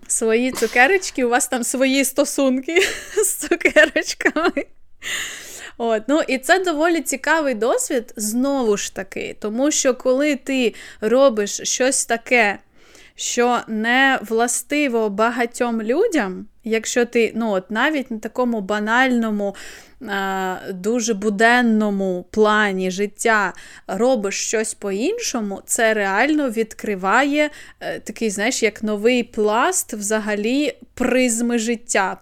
[0.08, 2.80] Свої цукерочки, у вас там свої стосунки
[3.24, 4.64] з цукерочками.
[5.78, 11.60] От, ну І це доволі цікавий досвід, знову ж таки, тому що коли ти робиш
[11.62, 12.58] щось таке,
[13.14, 19.54] що не властиво багатьом людям, якщо ти ну, от навіть на такому банальному
[20.72, 23.52] дуже буденному плані життя
[23.86, 27.50] робиш щось по-іншому, це реально відкриває
[27.80, 32.20] е, такий, знаєш, як новий пласт взагалі призми життя,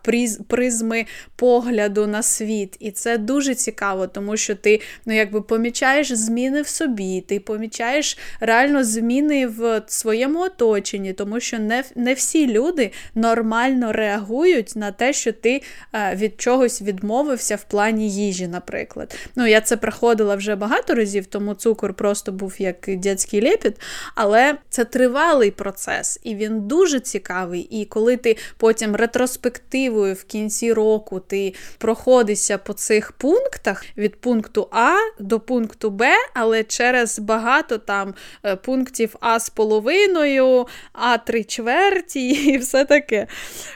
[0.48, 2.76] призми погляду на світ.
[2.80, 8.18] І це дуже цікаво, тому що ти ну, якби помічаєш зміни в собі, ти помічаєш
[8.40, 14.33] реально зміни в своєму оточенні, тому що не не всі люди нормально реагують
[14.76, 19.18] на те, що ти е, від чогось відмовився в плані їжі, наприклад.
[19.36, 23.80] Ну, Я це проходила вже багато разів, тому цукор просто був як дядський лепіт,
[24.14, 27.60] але це тривалий процес, і він дуже цікавий.
[27.60, 34.68] І коли ти потім ретроспективою в кінці року ти проходишся по цих пунктах від пункту
[34.70, 41.44] А до пункту Б, але через багато там е, пунктів А з половиною, А три
[41.44, 43.26] чверті і все таке.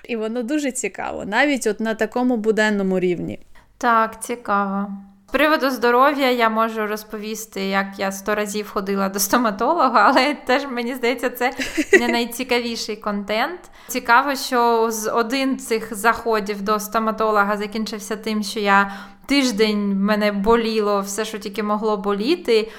[0.05, 3.41] І воно дуже цікаво, навіть от на такому буденному рівні.
[3.79, 4.87] Так, цікаво.
[5.29, 10.67] З приводу здоров'я я можу розповісти, як я сто разів ходила до стоматолога, але теж
[10.71, 11.53] мені здається, це
[11.93, 13.61] не найцікавіший контент.
[13.89, 18.93] Цікаво, що з один цих заходів до стоматолога закінчився тим, що я
[19.27, 22.71] тиждень мене боліло все, що тільки могло боліти.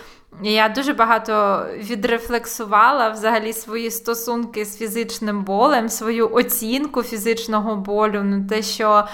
[0.41, 8.45] Я дуже багато відрефлексувала взагалі свої стосунки з фізичним болем, свою оцінку фізичного болю, ну
[8.49, 9.07] те, що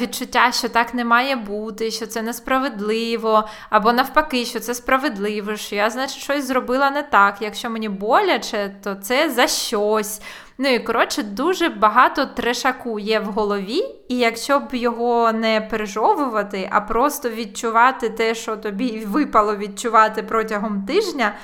[0.00, 5.76] відчуття, що так не має бути, що це несправедливо, або навпаки, що це справедливо, що
[5.76, 7.36] я, значить, щось зробила не так.
[7.40, 10.20] Якщо мені боляче, то це за щось.
[10.58, 16.68] Ну і коротше, дуже багато трешаку є в голові, і якщо б його не пережовувати,
[16.72, 21.34] а просто відчувати те, що тобі випало відчувати протягом тижня,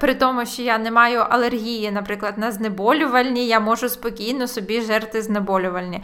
[0.00, 5.22] при тому, що я не маю алергії, наприклад, на знеболювальні, я можу спокійно собі жерти
[5.22, 6.02] знеболювальні.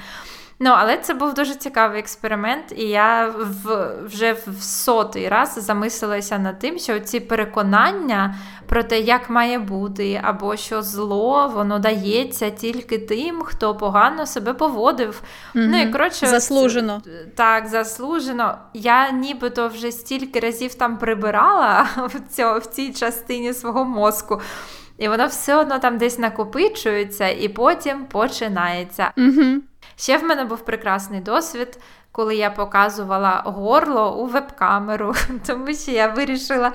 [0.63, 6.39] Ну, але це був дуже цікавий експеримент, і я в, вже в сотий раз замислилася
[6.39, 8.35] над тим, що ці переконання
[8.67, 14.55] про те, як має бути, або що зло воно дається тільки тим, хто погано себе
[14.55, 15.23] поводив.
[15.55, 17.03] mm Ну і коротше, заслужено.
[17.37, 18.59] Так, заслужено.
[18.75, 24.41] Я нібито вже стільки разів там прибирала в, цьо, в цій частині свого мозку.
[24.99, 29.13] І воно все одно там десь накопичується, і потім починається.
[29.17, 29.70] mm
[30.01, 31.79] Ще в мене був прекрасний досвід,
[32.13, 35.15] коли я показувала горло у веб-камеру,
[35.47, 36.73] тому що я вирішила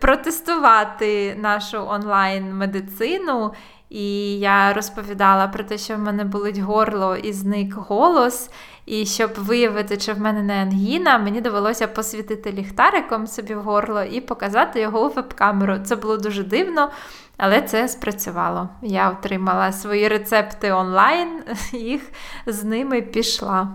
[0.00, 3.52] протестувати нашу онлайн-медицину.
[3.96, 8.50] І я розповідала про те, що в мене болить горло і зник голос.
[8.86, 14.02] І щоб виявити, чи в мене не ангіна, мені довелося посвітити ліхтариком собі в горло
[14.02, 15.78] і показати його у веб-камеру.
[15.84, 16.90] Це було дуже дивно.
[17.36, 18.68] Але це спрацювало.
[18.82, 21.28] Я отримала свої рецепти онлайн,
[21.72, 22.02] їх
[22.46, 23.68] з ними пішла.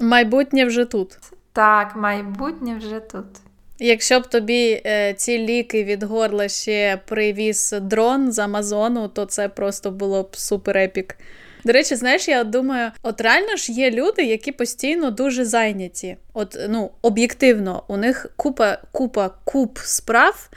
[0.00, 1.08] Майбутнє вже тут.
[1.52, 3.45] Так, майбутнє вже тут.
[3.78, 9.48] Якщо б тобі е, ці ліки від горла ще привіз дрон з Амазону, то це
[9.48, 11.16] просто було б супер епік.
[11.64, 16.16] До речі, знаєш, я думаю, от реально ж є люди, які постійно дуже зайняті.
[16.34, 20.50] От, ну, об'єктивно, у них купа, купа, куп справ,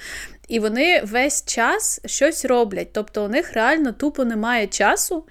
[0.48, 2.88] і вони весь час щось роблять.
[2.94, 5.24] Тобто у них реально тупо немає часу.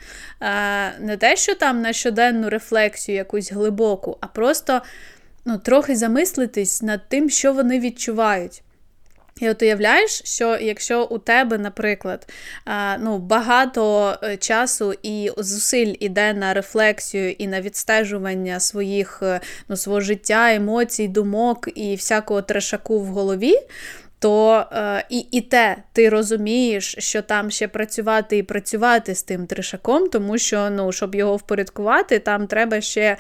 [1.01, 4.83] Не те, що там на щоденну рефлексію якусь глибоку, а просто
[5.49, 8.63] ну, трохи замислитись над тим, що вони відчувають.
[9.41, 12.33] І от уявляєш, що якщо у тебе, наприклад,
[13.01, 19.77] ну, багато е, часу і зусиль іде на рефлексію і на відстежування своїх, е, ну,
[19.77, 23.55] свого життя, емоцій, думок і всякого трешаку в голові,
[24.19, 29.47] то е, і і те ти розумієш, що там ще працювати і працювати з тим
[29.47, 33.17] тришаком, тому що ну, щоб його впорядкувати, там треба ще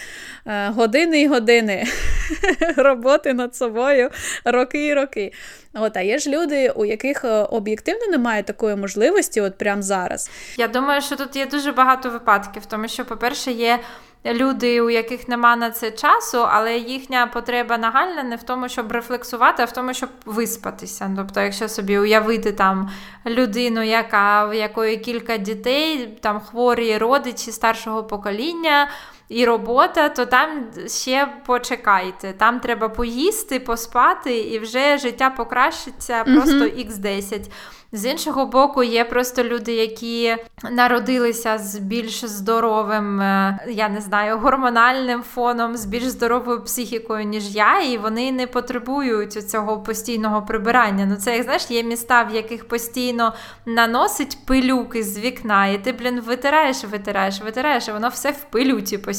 [0.47, 1.85] е, години і години
[2.77, 4.11] роботи над собою,
[4.45, 5.33] роки і роки.
[5.75, 10.31] От, А є ж люди, у яких е, об'єктивно немає такої можливості, от прямо зараз.
[10.57, 13.79] Я думаю, що тут є дуже багато випадків, тому що, по-перше, є
[14.25, 18.93] люди, у яких нема на це часу, але їхня потреба нагальна не в тому, щоб
[18.93, 21.11] рефлексувати, а в тому, щоб виспатися.
[21.17, 22.91] Тобто, якщо собі уявити там
[23.27, 28.89] людину, яка в якої кілька дітей, там хворі родичі старшого покоління.
[29.29, 30.49] І робота, то там
[30.87, 32.33] ще почекайте.
[32.33, 37.51] Там треба поїсти, поспати, і вже життя покращиться просто x 10
[37.93, 40.37] з іншого боку, є просто люди, які
[40.71, 47.55] народилися з більш здоровим, е, я не знаю, гормональним фоном, з більш здоровою психікою, ніж
[47.55, 51.07] я, і вони не потребують цього постійного прибирання.
[51.07, 53.35] Ну, це як знаєш, є міста, в яких постійно
[53.67, 58.99] наносить пилюки з вікна, і ти, блін, витираєш, витираєш, витираєш, і воно все в пилюці
[58.99, 59.18] постійно.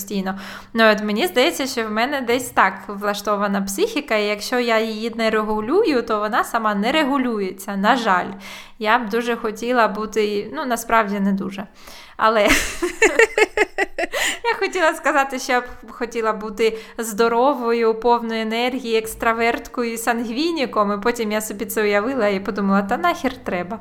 [0.74, 5.14] Ну, от мені здається, що в мене десь так влаштована психіка, і якщо я її
[5.16, 8.32] не регулюю, то вона сама не регулюється, на жаль.
[8.80, 11.68] Я б дуже хотіла бути, ну насправді не дуже.
[12.18, 12.48] Але
[14.44, 21.04] я хотіла сказати, що я б хотіла бути здоровою, повною енергії, екстраверткою і сангвініком, і
[21.04, 23.80] потім я собі це уявила і подумала, та нахер треба.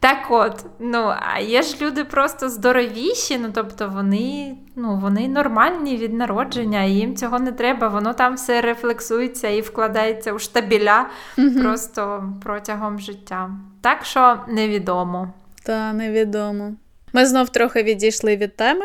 [0.00, 5.96] Так от, ну, а є ж люди просто здоровіші, ну тобто вони ну, вони нормальні
[5.96, 11.06] від народження, і їм цього не треба, воно там все рефлексується і вкладається у штабіля
[11.38, 13.50] mm просто протягом життя.
[13.80, 15.32] Так що невідомо.
[15.62, 16.72] Та невідомо.
[17.12, 18.84] Ми знов трохи відійшли від теми.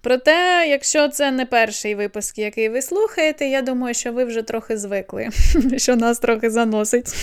[0.00, 4.76] Проте, якщо це не перший випуск, який ви слухаєте, я думаю, що ви вже трохи
[4.76, 5.28] звикли,
[5.76, 7.14] що нас трохи заносить.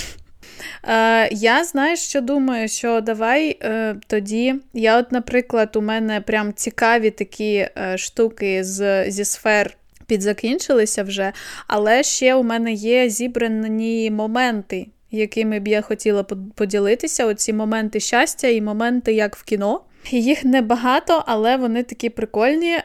[0.83, 4.55] Е, Я знаю, що думаю, що давай е, тоді.
[4.73, 9.77] Я, от, наприклад, у мене прям цікаві такі е, штуки з, зі сфер.
[10.07, 11.31] Підзакінчилися вже,
[11.67, 16.23] але ще у мене є зібрані моменти, якими б я хотіла
[16.55, 17.25] поділитися.
[17.25, 19.81] Оці моменти щастя і моменти, як в кіно.
[20.09, 22.77] Їх небагато, але вони такі прикольні.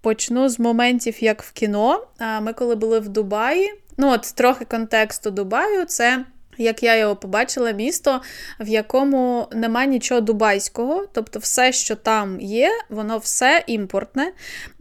[0.00, 2.06] Почну з моментів, як в кіно.
[2.42, 6.24] Ми коли були в Дубаї, ну от трохи контексту Дубаю, це
[6.60, 8.20] як я його побачила, місто,
[8.60, 14.32] в якому нема нічого дубайського, тобто все, що там є, воно все імпортне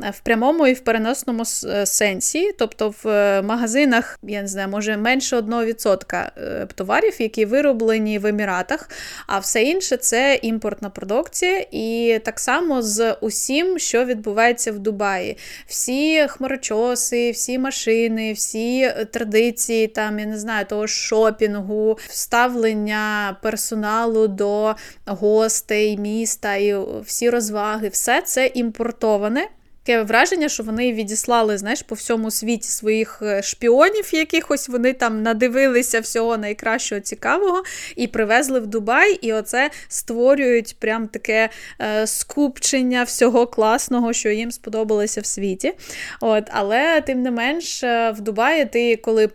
[0.04, 2.52] е, в прямому і в переносному е, сенсі.
[2.58, 8.90] Тобто в е, магазинах, я не знаю, може менше 1% товарів, які вироблені в Еміратах,
[9.28, 11.66] а все інше це імпортна продукція.
[11.72, 15.38] І так само з усім, що відбувається в Дубаї.
[15.68, 24.28] Всі хмарочоси, всі машини, всі традиції, там, я не знаю, того шопінгу маркетингу, ставлення персоналу
[24.28, 29.48] до гостей, міста і всі розваги, все це імпортоване
[29.90, 35.24] таке враження, що вони відіслали, знаєш, по всьому світі своїх е, шпіонів, якихось вони там
[35.24, 37.64] надивилися всього найкращого цікавого
[37.96, 41.50] і привезли в Дубай, і оце створюють прям таке
[41.82, 45.74] е, скупчення всього класного, що їм сподобалося в світі.
[46.22, 49.28] От, Але тим не менш, е, в Дубаї ти, коли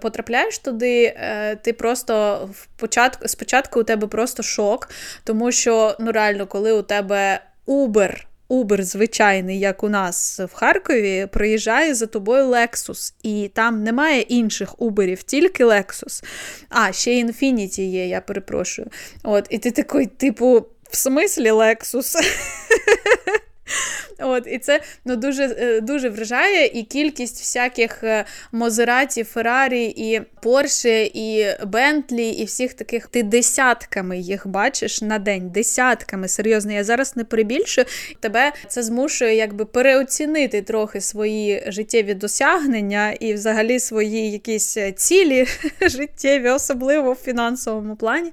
[0.00, 2.48] потрапляєш туди, е, ти просто
[3.26, 4.88] спочатку у тебе просто шок,
[5.24, 11.28] тому що ну реально, коли у тебе Uber Убер звичайний, як у нас в Харкові,
[11.32, 16.24] приїжджає за тобою Lexus, і там немає інших уберів, тільки Lexus.
[16.68, 18.88] А, ще Infinity є, я перепрошую.
[19.22, 22.16] От, І ти такий, типу, в смислі Lexus?
[24.18, 30.20] От, І це ну, дуже е, дуже вражає, і кількість всяких е, Мозераті, Феррарі, і
[30.42, 35.50] Порше, і Бентлі, і всіх таких ти десятками їх бачиш на день.
[35.50, 36.28] Десятками.
[36.28, 37.86] Серйозно, я зараз не перебільшую.
[38.20, 45.46] Тебе це змушує якби переоцінити трохи свої життєві досягнення і взагалі свої якісь е, цілі
[45.80, 48.32] життєві, особливо в фінансовому плані.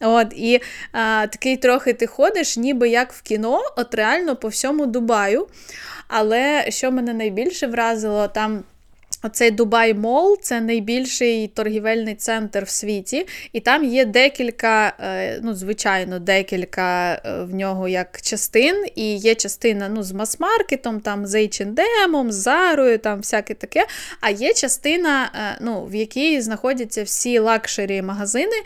[0.00, 0.60] От, І
[0.92, 5.46] а, такий трохи ти ходиш, ніби як в кіно, от реально по всьому Дубаю.
[6.08, 8.64] Але що мене найбільше вразило, там
[9.22, 15.54] Оцей Dubai Mall це найбільший торгівельний центр в світі, і там є декілька, е, ну,
[15.54, 21.34] звичайно, декілька е, в нього як частин, і є частина ну, з мас-маркетом, там з
[21.34, 23.86] H&M, з Зарою, там всяке таке.
[24.20, 28.56] А є частина, е, ну, в якій знаходяться всі luxury магазини,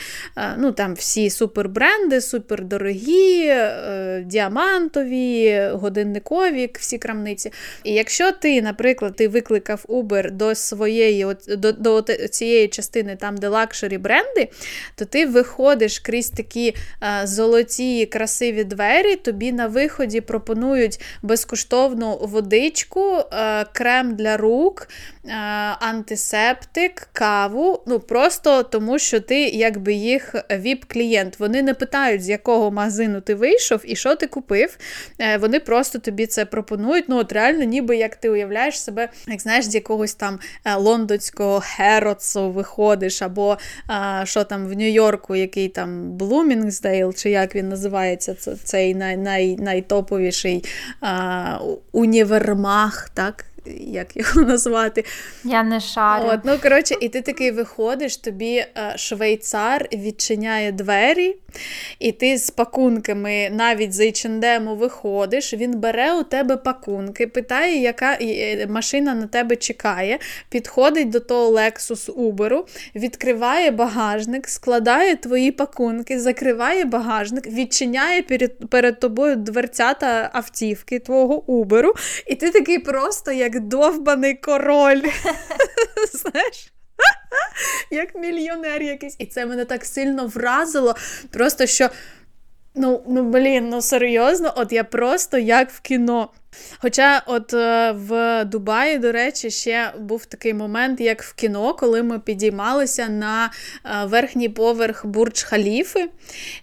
[0.58, 3.54] ну, там всі супербренди, супердорогі,
[4.24, 7.52] діамантові, годинникові, всі крамниці.
[7.84, 13.48] І якщо ти, наприклад, ти викликав Uber до своєї, до, до цієї частини, там, де
[13.48, 14.48] luxury бренди,
[14.94, 23.24] то ти виходиш крізь такі а, золоті, красиві двері, тобі на виході пропонують безкоштовну водичку,
[23.30, 24.88] а, крем для рук.
[25.80, 31.38] Антисептик, каву, ну просто тому, що ти якби їх віп-клієнт.
[31.38, 34.78] Вони не питають, з якого магазину ти вийшов і що ти купив.
[35.18, 37.04] Е, вони просто тобі це пропонують.
[37.08, 41.60] Ну, от реально, ніби як ти уявляєш себе, як знаєш, з якогось там е, лондонського
[41.60, 43.58] Херотсу виходиш, або
[44.24, 50.64] що там в Нью-Йорку, який там Блумінгсдейл, чи як він називається, цей най, най, найтоповіший
[51.00, 51.58] а,
[51.92, 53.44] універмаг, так?
[53.80, 55.04] Як його назвати.
[55.44, 56.24] Я не шарю.
[56.32, 61.36] От, Ну, коротше, і ти такий виходиш, тобі е, швейцар відчиняє двері,
[61.98, 68.18] і ти з пакунками навіть з H&M виходиш, він бере у тебе пакунки, питає, яка
[68.68, 72.62] машина на тебе чекає, підходить до того Lexus Uber,
[72.94, 81.90] відкриває багажник, складає твої пакунки, закриває багажник, відчиняє перед, перед тобою дверцята автівки твого Uber,
[82.26, 85.02] і ти такий просто як як довбаний король.
[86.12, 86.72] Знаєш?
[87.90, 89.16] Як мільйонер якийсь.
[89.18, 90.94] І це мене так сильно вразило.
[91.30, 91.88] Просто що,
[92.74, 96.30] ну, ну блін, ну серйозно, от я просто як в кіно.
[96.78, 102.02] Хоча, от е, в Дубаї, до речі, ще був такий момент, як в кіно, коли
[102.02, 103.44] ми підіймалися на
[103.84, 106.08] е, верхній поверх Бурдж Халіфи.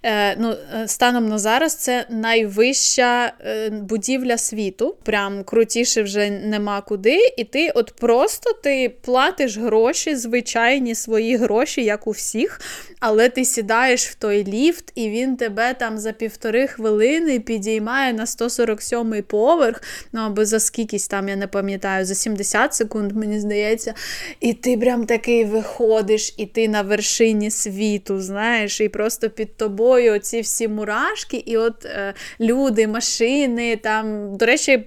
[0.03, 3.33] Е, ну, Станом на зараз це найвища
[3.71, 4.95] будівля світу.
[5.03, 7.19] Прям крутіше вже нема куди.
[7.37, 12.61] І ти от просто ти платиш гроші, звичайні свої гроші, як у всіх,
[12.99, 18.25] але ти сідаєш в той ліфт, і він тебе там за півтори хвилини підіймає на
[18.25, 19.76] 147-й поверх
[20.13, 23.93] ну або за скількись там, я не пам'ятаю, за 70 секунд, мені здається,
[24.39, 30.13] і ти прям такий виходиш, і ти на вершині світу, знаєш, і просто під тобою
[30.13, 34.83] оці всі мурашки, і от е, люди, машини, там, до речі,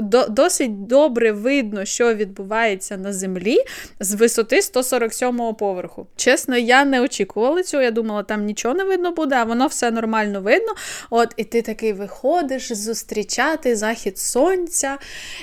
[0.00, 3.58] до, досить добре видно, що відбувається на землі
[4.00, 6.06] з висоти 147-го поверху.
[6.16, 9.90] Чесно, я не очікувала цього, я думала, там нічого не видно буде, а воно все
[9.90, 10.74] нормально видно.
[11.10, 14.98] От, І ти такий виходиш зустрічати захід сонця.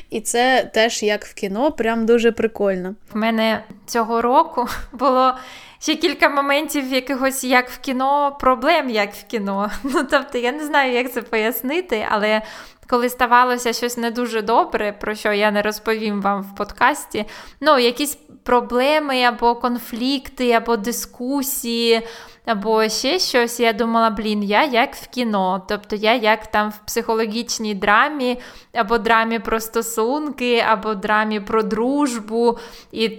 [0.09, 2.95] І це теж як в кіно, прям дуже прикольно.
[3.15, 5.33] У мене цього року було.
[5.79, 9.71] Ще кілька моментів якихось як в кіно, проблем як в кіно.
[9.83, 12.41] Ну, тобто, я не знаю, як це пояснити, але
[12.87, 17.25] коли ставалося щось не дуже добре, про що я не розповім вам в подкасті,
[17.61, 22.01] ну, якісь проблеми або конфлікти, або дискусії
[22.45, 25.65] або ще щось, я думала, блін, я як в кіно.
[25.69, 28.39] Тобто я як там в психологічній драмі,
[28.73, 32.57] або драмі про стосунки, або драмі про дружбу.
[32.91, 33.11] І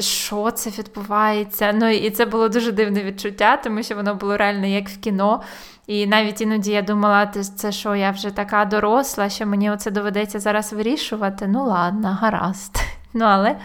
[0.00, 1.72] що це відбувається?
[1.74, 5.42] Ну і це було дуже дивне відчуття, тому що воно було реально як в кіно.
[5.86, 7.26] І навіть іноді я думала,
[7.56, 11.46] це що, я вже така доросла, що мені оце доведеться зараз вирішувати.
[11.46, 12.76] Ну ладно, гаразд.
[13.14, 13.56] Ну, але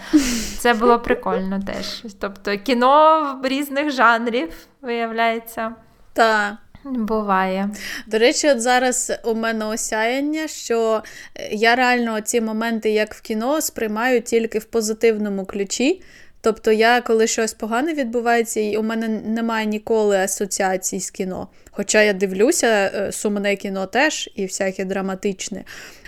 [0.60, 2.04] це було прикольно теж.
[2.20, 4.50] Тобто кіно в різних жанрів,
[4.82, 5.72] виявляється.
[6.14, 6.54] Так.
[6.86, 7.70] Буває.
[8.08, 11.04] До речі, от зараз у мене осяяння, що
[11.52, 16.02] я реально ці моменти, як в кіно, сприймаю тільки в позитивному ключі.
[16.42, 21.48] Тобто, я, коли щось погане відбувається, і у мене немає ніколи асоціацій з кіно.
[21.72, 25.64] Хоча я дивлюся, е, сумне кіно теж і всяке драматичне.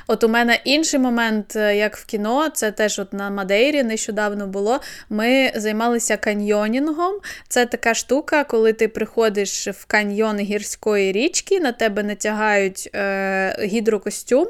[0.07, 4.47] От у мене інший момент, е, як в кіно, це теж от на Мадейрі нещодавно
[4.47, 4.79] було.
[5.09, 7.15] Ми займалися каньйонінгом.
[7.47, 14.47] Це така штука, коли ти приходиш в каньйон гірської річки, на тебе натягають е, гідрокостюм,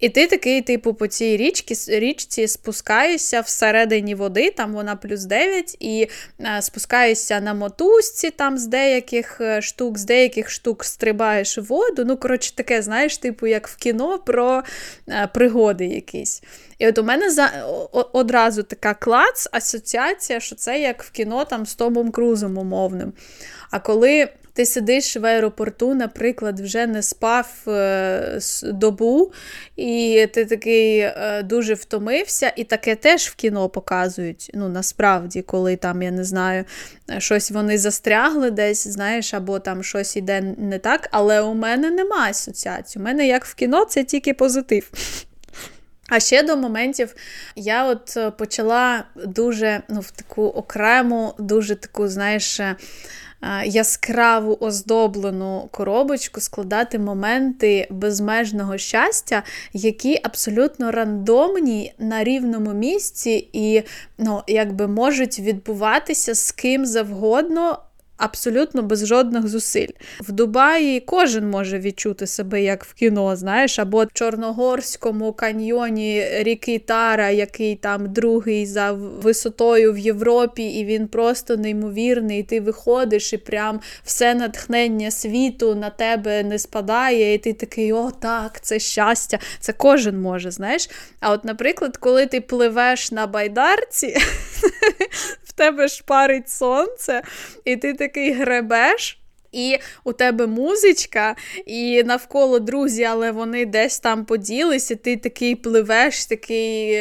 [0.00, 5.76] і ти такий, типу, по цій річці річці спускаєшся всередині води, там вона плюс 9,
[5.80, 6.08] і
[6.40, 12.04] е, спускаєшся на мотузці там з деяких е, штук, з деяких штук стрибаєш в воду.
[12.04, 14.62] Ну, коротше, таке, знаєш, типу, як в кіно про
[15.08, 16.42] е, пригоди якісь.
[16.78, 17.66] І от у мене за
[18.12, 23.12] одразу така клац, асоціація, що це як в кіно там з Томом Крузом умовним.
[23.70, 29.32] А коли ти сидиш в аеропорту, наприклад, вже не спав е, добу,
[29.76, 34.50] і ти такий е, дуже втомився, і таке теж в кіно показують.
[34.54, 36.64] Ну, насправді, коли там, я не знаю,
[37.18, 41.08] щось вони застрягли десь, знаєш, або там щось іде не так.
[41.10, 43.02] Але у мене немає асоціації.
[43.02, 44.90] У мене як в кіно, це тільки позитив.
[46.08, 47.14] А ще до моментів
[47.56, 52.60] я от е, почала дуже ну, в таку окрему, дуже таку, знаєш,
[53.64, 63.82] яскраву оздоблену коробочку складати моменти безмежного щастя, які абсолютно рандомні на рівному місці і
[64.18, 67.78] ну, якби можуть відбуватися з ким завгодно
[68.16, 69.92] абсолютно без жодних зусиль.
[70.20, 76.78] В Дубаї кожен може відчути себе як в кіно, знаєш, або в Чорногорському каньйоні ріки
[76.78, 82.42] Тара, який там другий за висотою в Європі, і він просто неймовірний.
[82.42, 88.10] Ти виходиш, і прям все натхнення світу на тебе не спадає, і ти такий, о,
[88.20, 89.38] так, це щастя.
[89.60, 90.90] Це кожен може, знаєш.
[91.20, 94.06] А от, наприклад, коли ти пливеш на байдарці,
[95.44, 97.22] в тебе шпарить сонце,
[97.64, 99.20] і ти такий гребеш.
[99.52, 101.36] І у тебе музичка,
[101.66, 106.92] і навколо друзі, але вони десь там поділися, ти такий пливеш, такий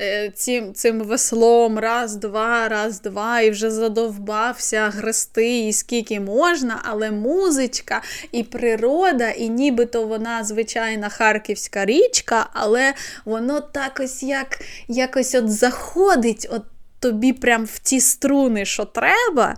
[0.00, 6.80] е, цим цим веслом, раз, два, раз, два, і вже задовбався грести, і скільки можна,
[6.84, 8.02] але музичка
[8.32, 12.94] і природа, і нібито вона звичайна харківська річка, але
[13.24, 16.48] воно так ось як якось от заходить.
[16.50, 16.62] от
[17.04, 19.56] тобі прям в ті струни, що треба.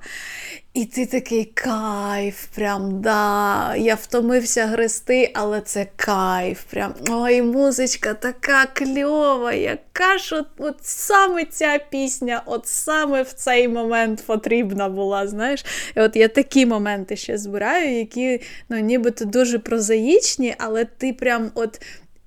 [0.76, 3.76] І ти такий кайф, прям да.
[3.76, 6.62] Я втомився грести, але це кайф.
[6.62, 13.32] Прям ой, музичка така кльова, яка ж от, от саме ця пісня, от саме в
[13.32, 15.28] цей момент потрібна була.
[15.28, 15.64] знаєш.
[15.96, 21.50] І от я такі моменти ще збираю, які ну, нібито дуже прозаїчні, але ти прям
[21.54, 21.80] от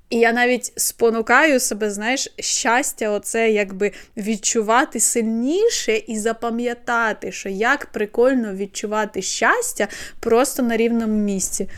[0.10, 7.86] і я навіть спонукаю себе, знаєш, щастя, оце якби відчувати сильніше і запам'ятати, що як
[7.86, 9.88] прикольно відчувати щастя
[10.20, 11.70] просто на рівному місці.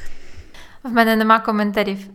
[0.84, 1.98] В мене нема коментарів.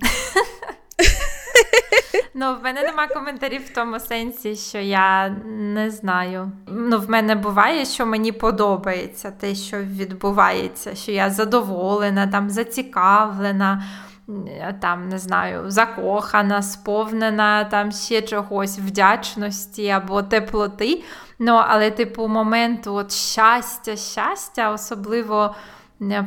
[2.38, 6.52] Ну, в мене нема коментарів в тому сенсі, що я не знаю.
[6.68, 13.84] Ну, в мене буває, що мені подобається те, що відбувається, що я задоволена, там зацікавлена
[14.80, 21.02] там, не знаю, закохана, сповнена там ще чогось вдячності або теплоти.
[21.38, 25.54] Ну, Але, типу, моменту от щастя, щастя, особливо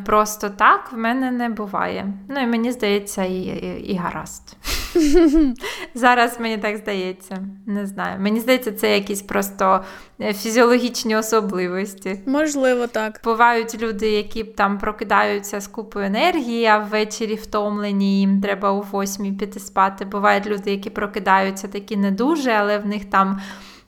[0.06, 2.14] просто так, в мене не буває.
[2.30, 4.58] Ну, і мені здається, і, і, і гаразд.
[5.94, 7.38] Зараз мені так здається.
[7.66, 8.20] Не знаю.
[8.20, 9.84] Мені здається, це якісь просто
[10.22, 12.22] е, фізіологічні особливості.
[12.26, 13.22] Можливо, так.
[13.24, 19.32] Бувають люди, які там прокидаються з купою енергії, а ввечері втомлені, їм треба у восьмій
[19.32, 20.06] піти спати.
[20.06, 23.42] Бувають люди, які прокидаються такі не дуже, але в них там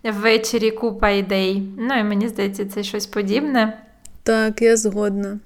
[0.03, 1.63] ввечері купа ідей.
[1.77, 3.83] Ну і мені здається, це щось подібне.
[4.23, 5.39] Так, я згодна.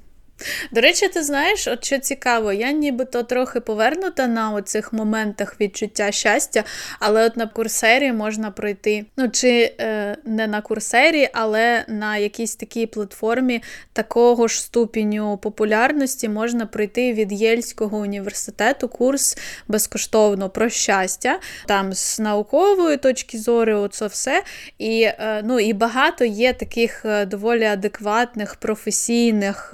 [0.72, 6.12] До речі, ти знаєш, от що цікаво, я нібито трохи повернута на оцих моментах відчуття
[6.12, 6.64] щастя,
[7.00, 9.06] але от на курсері можна пройти.
[9.18, 13.64] Ну, чи е, не на курсері, але на якійсь такій платформі
[13.94, 22.20] такого ж ступеню популярності можна пройти від Єльського університету курс безкоштовно про щастя, там з
[22.20, 24.44] наукової точки зору, оце все.
[24.78, 29.74] І, е, ну, І багато є таких е, доволі адекватних, професійних.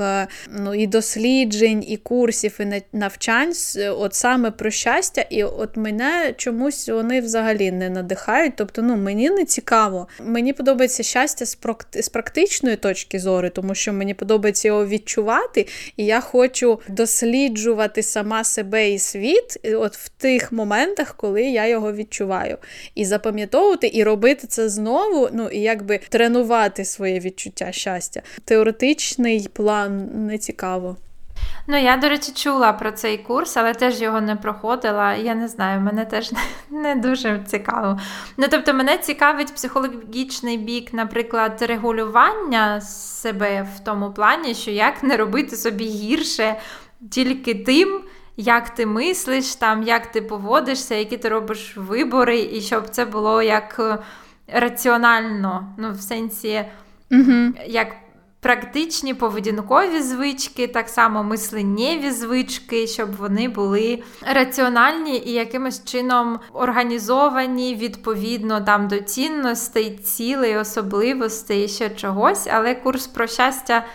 [0.54, 3.54] Ну, і досліджень, і курсів, і навчань
[3.98, 5.26] от саме про щастя.
[5.30, 8.54] І от мене чомусь вони взагалі не надихають.
[8.56, 10.08] Тобто, ну, мені не цікаво.
[10.20, 11.58] Мені подобається щастя з,
[11.94, 18.44] з практичної точки зору, тому що мені подобається його відчувати, і я хочу досліджувати сама
[18.44, 22.58] себе і світ от в тих моментах, коли я його відчуваю.
[22.96, 28.22] І запам'ятовувати, і робити це знову, ну і якби тренувати своє відчуття щастя.
[28.46, 30.98] Теоретичний план не цікаво.
[31.68, 35.14] Ну, я, до речі, чула про цей курс, але теж його не проходила.
[35.16, 36.32] Я не знаю, мене теж
[36.70, 38.00] не дуже цікаво.
[38.38, 45.18] Ну, тобто, мене цікавить психологічний бік, наприклад, регулювання себе в тому плані, що як не
[45.18, 46.56] робити собі гірше
[47.12, 48.02] тільки тим,
[48.38, 53.42] як ти мислиш, там, як ти поводишся, які ти робиш вибори, і щоб це було
[53.42, 53.98] як е,
[54.48, 56.66] раціонально, ну, в сенсі,
[57.12, 57.54] угу.
[57.68, 57.88] як
[58.42, 67.76] практичні поведінкові звички, так само мисленнєві звички, щоб вони були раціональні і якимось чином організовані
[67.76, 72.48] відповідно там до цінностей, цілей, особливостей, і ще чогось.
[72.52, 73.86] Але курс про щастя.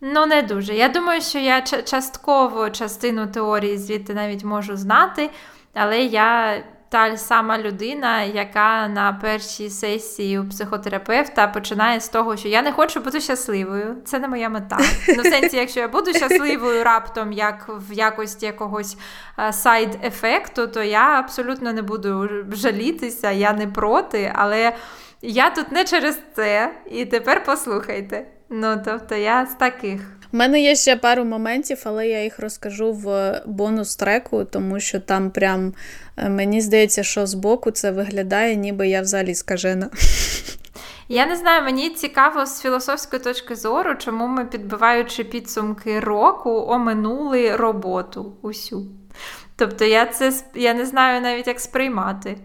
[0.00, 0.74] Ну, не дуже.
[0.74, 5.30] Я думаю, що я частково частину теорії звідти навіть можу знати,
[5.74, 6.62] але я
[6.96, 12.72] та сама людина, яка на першій сесії у психотерапевта починає з того, що я не
[12.72, 13.96] хочу бути щасливою.
[14.04, 14.78] Це не моя мета.
[15.08, 18.96] Ну, в сенсі, якщо я буду щасливою раптом, як в якості якогось
[19.50, 24.76] сайд-ефекту, то я абсолютно не буду жалітися, я не проти, але
[25.22, 26.74] я тут не через це.
[26.90, 28.26] І тепер послухайте.
[28.50, 30.00] Ну, тобто, я з таких.
[30.32, 35.00] У мене є ще пару моментів, але я їх розкажу в бонус треку, тому що
[35.00, 35.74] там прям
[36.16, 39.90] е, мені здається, що збоку це виглядає, ніби я взагалі скажена.
[41.08, 47.56] Я не знаю, мені цікаво з філософської точки зору, чому ми, підбиваючи підсумки року, оминули
[47.56, 48.86] роботу усю.
[49.56, 52.36] Тобто я це я не знаю навіть, як сприймати.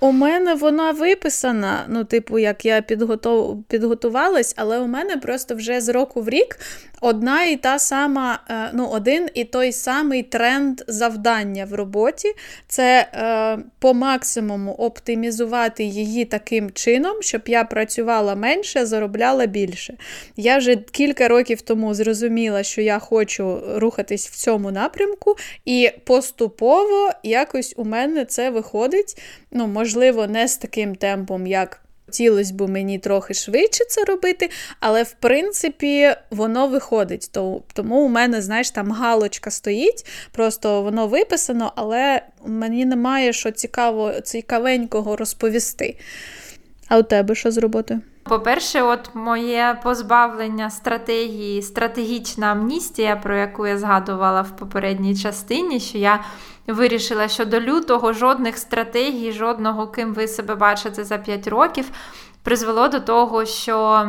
[0.00, 3.64] У мене вона виписана, ну, типу, як я підготов...
[3.64, 6.58] підготувалась, але у мене просто вже з року в рік
[7.00, 12.32] одна і та сама, е, ну, один і той самий тренд завдання в роботі
[12.68, 19.94] це е, по максимуму оптимізувати її таким чином, щоб я працювала менше, заробляла більше.
[20.36, 27.10] Я вже кілька років тому зрозуміла, що я хочу рухатись в цьому напрямку, і поступово
[27.22, 29.22] якось у мене це виходить.
[29.52, 34.50] ну, Можливо, не з таким темпом, як Хотілося б мені трохи швидше це робити,
[34.80, 37.30] але в принципі воно виходить.
[37.72, 44.12] Тому у мене, знаєш, там галочка стоїть, просто воно виписано, але мені немає що цікаво,
[44.20, 45.96] цікавенького розповісти.
[46.88, 48.00] А у тебе що з роботою?
[48.28, 55.98] По-перше, от моє позбавлення стратегії, стратегічна амністія, про яку я згадувала в попередній частині, що
[55.98, 56.24] я
[56.66, 61.90] вирішила, що до лютого жодних стратегій, жодного, ким ви себе бачите за 5 років,
[62.42, 64.06] призвело до того, що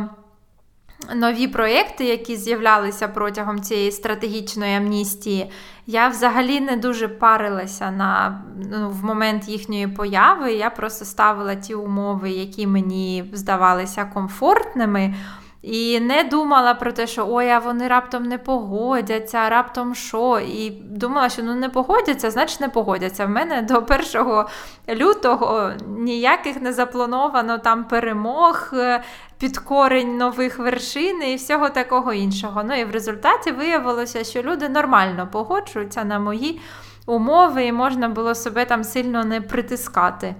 [1.14, 5.50] нові проекти, які з'являлися протягом цієї стратегічної амністії,
[5.86, 10.52] я взагалі не дуже парилася на, ну, в момент їхньої появи.
[10.52, 15.14] Я просто ставила ті умови, які мені здавалися комфортними.
[15.62, 20.38] І не думала про те, що ой, а вони раптом не погодяться, раптом що.
[20.38, 23.26] І думала, що ну не погодяться, значить не погодяться.
[23.26, 24.44] В мене до 1
[24.88, 29.02] лютого ніяких не заплановано там перемог, е,
[29.38, 32.62] підкорень нових вершин і всього такого іншого.
[32.64, 36.60] Ну і в результаті виявилося, що люди нормально погоджуються на мої
[37.06, 40.34] умови, і можна було себе там сильно не притискати.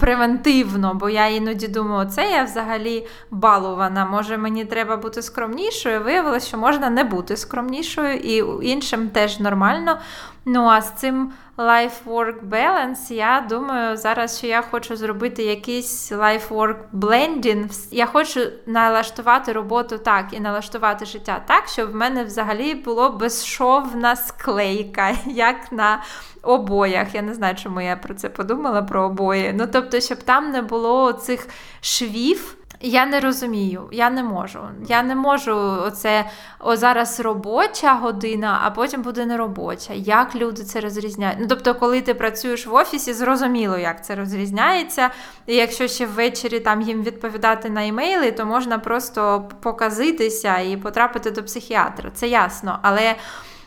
[0.00, 4.06] Превентивно, бо я іноді думаю, це я взагалі балована.
[4.06, 6.02] Може, мені треба бути скромнішою.
[6.02, 9.98] Виявилося, що можна не бути скромнішою, і іншим теж нормально.
[10.44, 16.76] Ну а з цим life-work balance, я думаю, зараз що я хочу зробити якийсь life-work
[16.92, 17.88] blending.
[17.90, 24.16] Я хочу налаштувати роботу так і налаштувати життя так, щоб в мене взагалі було безшовна
[24.16, 26.02] склейка, як на
[26.42, 27.14] обоях.
[27.14, 29.52] Я не знаю, чому я про це подумала, про обої.
[29.52, 31.48] Ну, тобто, щоб там не було цих
[31.80, 32.56] швів.
[32.80, 34.60] Я не розумію, я не можу.
[34.88, 35.56] Я не можу
[35.86, 36.24] оце
[36.60, 39.92] о, зараз робоча година, а потім буде не робоча.
[39.92, 41.38] Як люди це розрізняють?
[41.40, 45.10] Ну, тобто, коли ти працюєш в офісі, зрозуміло, як це розрізняється.
[45.46, 51.30] І якщо ще ввечері там їм відповідати на емейли, то можна просто показитися і потрапити
[51.30, 52.10] до психіатра.
[52.14, 52.78] Це ясно.
[52.82, 53.14] Але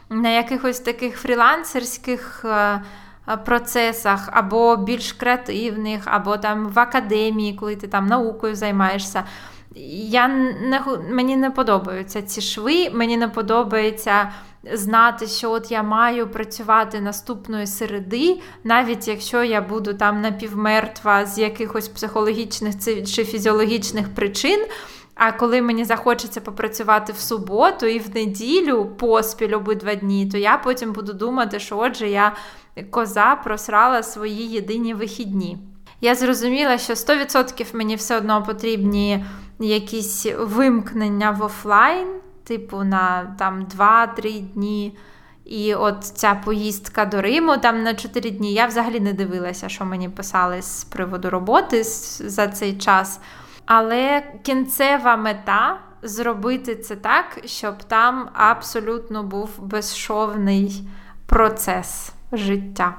[0.10, 2.45] на якихось таких фрілансерських.
[3.30, 9.23] Е, процесах, або більш креативних, або там в академії, коли ти там наукою займаєшся.
[10.09, 14.32] Я не, Мені не подобаються ці шви, мені не подобається
[14.73, 21.38] знати, що от я маю працювати наступної середи, навіть якщо я буду там напівмертва з
[21.38, 22.75] якихось психологічних
[23.15, 24.65] чи фізіологічних причин.
[25.22, 30.57] А коли мені захочеться попрацювати в суботу і в неділю поспіль обидва дні, то я
[30.57, 32.36] потім буду думати, що отже я
[32.89, 35.57] коза просрала свої єдині вихідні.
[36.01, 39.26] Я зрозуміла, що 100% мені все одно потрібні
[39.59, 42.07] якісь вимкнення в офлайн,
[42.43, 44.97] типу на там 2-3 дні.
[45.45, 48.53] І от ця поїздка до Риму там на 4 дні.
[48.53, 53.20] Я взагалі не дивилася, що мені писали з приводу роботи за цей час.
[53.72, 60.84] Але кінцева мета зробити це так, щоб там абсолютно був безшовний
[61.26, 62.95] процес життя.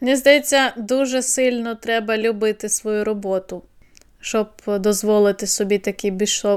[0.00, 3.62] Мені здається, дуже сильно треба любити свою роботу,
[4.20, 6.10] щоб дозволити собі такий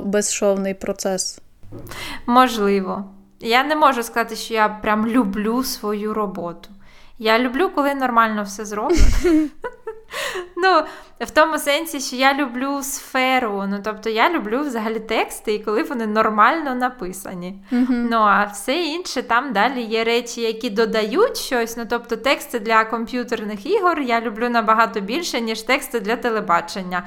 [0.04, 1.40] безшовний процес.
[2.26, 3.06] Можливо.
[3.40, 6.70] Я не можу сказати, що я прям люблю свою роботу.
[7.18, 9.04] Я люблю, коли нормально все зроблено.
[10.56, 10.84] Ну,
[11.20, 13.64] в тому сенсі, що я люблю сферу.
[13.68, 17.64] Ну, тобто я люблю взагалі тексти, і коли вони нормально написані.
[17.72, 18.08] Mm-hmm.
[18.12, 21.78] Ну, а все інше там далі є речі, які додають щось.
[21.78, 27.04] Ну, тобто, тексти для комп'ютерних ігор я люблю набагато більше, ніж тексти для телебачення.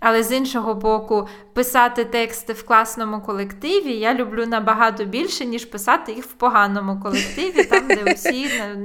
[0.00, 6.12] Але з іншого боку, писати тексти в класному колективі я люблю набагато більше, ніж писати
[6.12, 8.16] їх в поганому колективі, там, де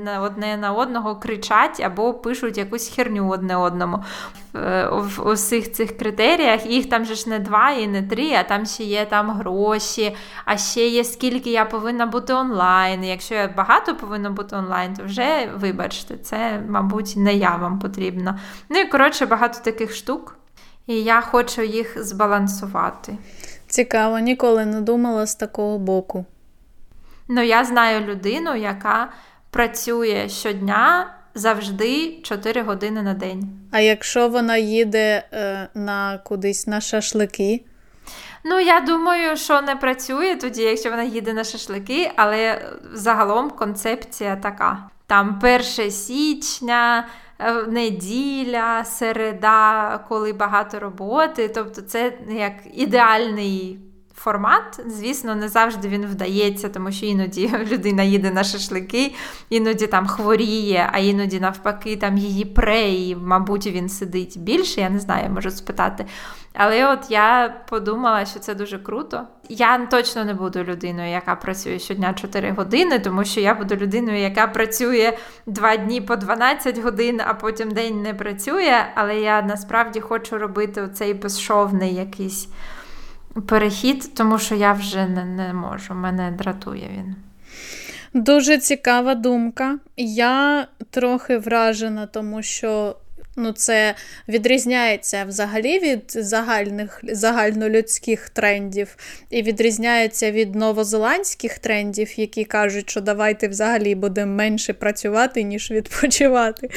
[0.04, 4.04] на одне на одного кричать або пишуть якусь херню одне одному.
[4.94, 8.66] В усіх цих критеріях їх там же ж не два і не три, а там
[8.66, 13.04] ще є там гроші, а ще є скільки я повинна бути онлайн.
[13.04, 18.40] Якщо я багато повинна бути онлайн, то вже вибачте, це, мабуть, не я вам потрібна.
[18.70, 20.36] Ну і коротше, багато таких штук.
[20.88, 23.18] І я хочу їх збалансувати.
[23.68, 26.26] Цікаво, ніколи не думала з такого боку.
[27.28, 29.10] Ну, я знаю людину, яка
[29.50, 33.50] працює щодня завжди 4 години на день.
[33.72, 37.66] А якщо вона їде е, на кудись на шашлики?
[38.44, 44.36] Ну, я думаю, що не працює тоді, якщо вона їде на шашлики, але загалом концепція
[44.36, 47.08] така: там 1 січня.
[47.40, 51.48] Е, неділя, середа, коли багато роботи.
[51.48, 53.80] Тобто, це як ідеальний
[54.16, 54.82] формат.
[54.88, 59.14] Звісно, не завжди він вдається, тому що іноді людина їде на шашлики,
[59.50, 64.82] іноді там хворіє, а іноді, навпаки, там її пре, і, мабуть, він сидить більше.
[64.82, 66.06] Я не знаю, можу спитати.
[66.54, 69.28] Але от я подумала, що це дуже круто.
[69.50, 74.18] Я точно не буду людиною, яка працює щодня 4 години, тому що я буду людиною,
[74.18, 78.86] яка працює 2 дні по 12 годин, а потім день не працює.
[78.96, 82.48] Але я насправді хочу робити оцей безшовний якийсь
[83.42, 85.94] перехід, тому що я вже не, не можу.
[85.94, 87.16] Мене дратує він.
[88.14, 89.80] Дуже цікава думка.
[89.98, 92.96] Я трохи вражена, тому що
[93.36, 93.96] ну, це
[94.28, 98.96] відрізняється взагалі від загальних загальнолюдських трендів,
[99.30, 106.70] і відрізняється від новозеландських трендів, які кажуть, що давайте взагалі будемо менше працювати, ніж відпочивати.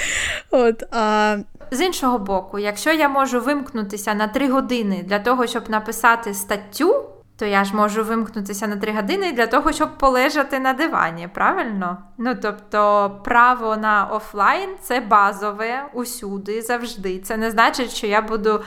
[0.51, 1.37] От, а...
[1.71, 7.16] З іншого боку, якщо я можу вимкнутися на 3 години для того, щоб написати статтю
[7.39, 11.99] то я ж можу вимкнутися на три години для того, щоб полежати на дивані, правильно?
[12.19, 17.19] Ну тобто, право на офлайн це базове усюди, завжди.
[17.19, 18.63] Це не значить, що я буду.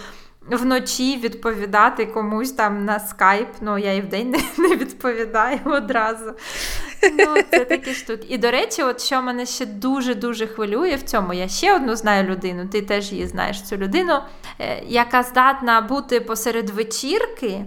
[0.52, 6.34] Вночі відповідати комусь там на скайп, ну я і вдень не, не відповідаю одразу.
[7.18, 8.26] Ну, Це такі штуки.
[8.30, 12.30] І до речі, от що мене ще дуже-дуже хвилює в цьому, я ще одну знаю
[12.30, 14.20] людину, ти теж її знаєш цю людину,
[14.60, 17.66] е, яка здатна бути посеред вечірки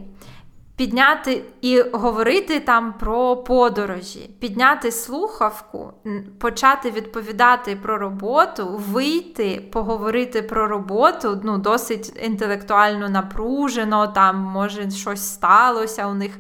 [0.83, 5.93] підняти і говорити там про подорожі, підняти слухавку,
[6.39, 15.33] почати відповідати про роботу, вийти, поговорити про роботу, ну, досить інтелектуально напружено, там, може, щось
[15.33, 16.33] сталося у них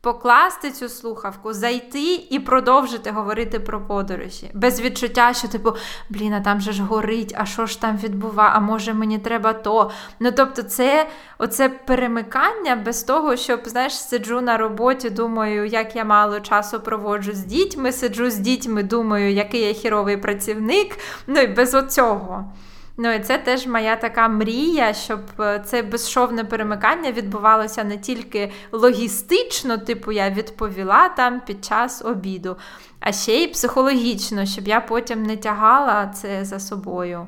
[0.00, 4.50] покласти цю слухавку, зайти і продовжити говорити про подорожі.
[4.54, 5.72] Без відчуття, що, типу,
[6.08, 9.52] блін, а там же ж горить, а що ж там відбува, а може мені треба
[9.52, 9.90] то.
[10.20, 16.04] Ну, тобто, це оце перемикання без того, щоб, знаєш, сиджу на роботі, думаю, як я
[16.04, 20.98] мало часу проводжу з дітьми, сиджу з дітьми, думаю, який я хіровий працівник.
[21.26, 22.52] Ну і без оцього.
[23.00, 28.52] Ну і це теж моя така мрія, щоб е, це безшовне перемикання відбувалося не тільки
[28.72, 32.56] логістично, типу я відповіла там під час обіду,
[33.00, 37.26] а ще й психологічно, щоб я потім не тягала це за собою.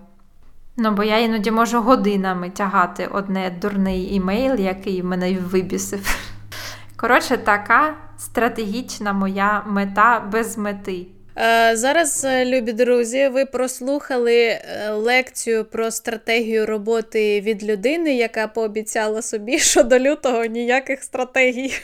[0.77, 6.17] Ну, бо я іноді можу годинами тягати одне дурний імейл, який мене вибісив.
[6.97, 11.07] Коротше, така стратегічна моя мета без мети.
[11.41, 18.47] Е, зараз, е, любі друзі, ви прослухали е, лекцію про стратегію роботи від людини, яка
[18.47, 21.75] пообіцяла собі, що до лютого ніяких стратегій.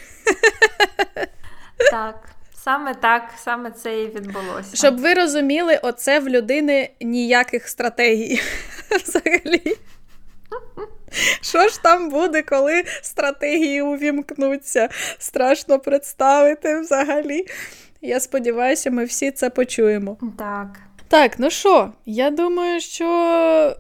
[1.91, 2.29] Так,
[2.65, 4.77] саме так, саме це і відбулося.
[4.77, 8.41] Щоб ви розуміли, оце в людини ніяких стратегій.
[9.05, 9.77] Взагалі.
[11.41, 14.89] Що ж там буде, коли стратегії увімкнуться?
[15.19, 17.47] Страшно представити взагалі.
[18.03, 20.17] Я сподіваюся, ми всі це почуємо.
[20.39, 20.81] Так.
[21.09, 23.77] Так, ну що, я думаю, що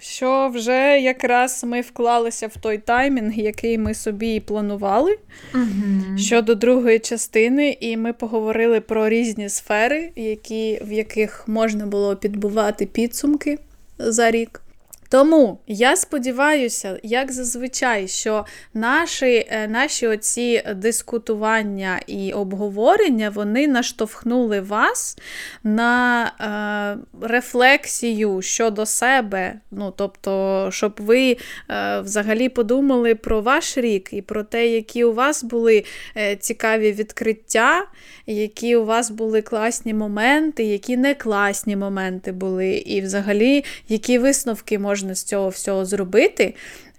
[0.00, 5.18] що вже якраз ми вклалися в той таймінг, який ми собі і планували
[5.54, 6.18] угу.
[6.18, 12.86] щодо другої частини, і ми поговорили про різні сфери, які, в яких можна було підбивати
[12.86, 13.58] підсумки
[13.98, 14.62] за рік.
[15.10, 24.60] Тому я сподіваюся, як зазвичай, що наші е, наші оці дискутування і обговорення вони наштовхнули
[24.60, 25.18] вас
[25.64, 29.60] на е, рефлексію щодо себе.
[29.70, 31.36] Ну, Тобто, щоб ви
[31.70, 35.84] е, взагалі подумали про ваш рік і про те, які у вас були
[36.16, 37.86] е, цікаві відкриття,
[38.26, 44.78] які у вас були класні моменти, які не класні моменти були, і взагалі, які висновки
[44.78, 46.54] можна з цього всього зробити.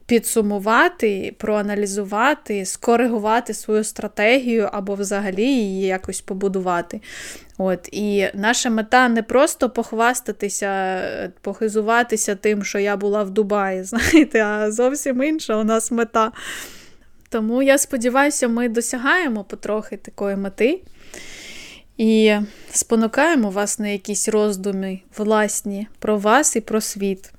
[0.06, 7.02] Підсумувати, проаналізувати, скоригувати свою стратегію або взагалі її якось побудувати.
[7.58, 11.02] От, І наша мета не просто похвастатися,
[11.41, 16.32] похизуватися тим, що я була в Дубаї, знаєте, а зовсім інша у нас мета.
[17.30, 20.82] Тому я сподіваюся, ми досягаємо потрохи такої мети
[21.97, 22.36] і
[22.72, 27.32] спонукаємо вас на якісь роздуми власні про вас і про світ.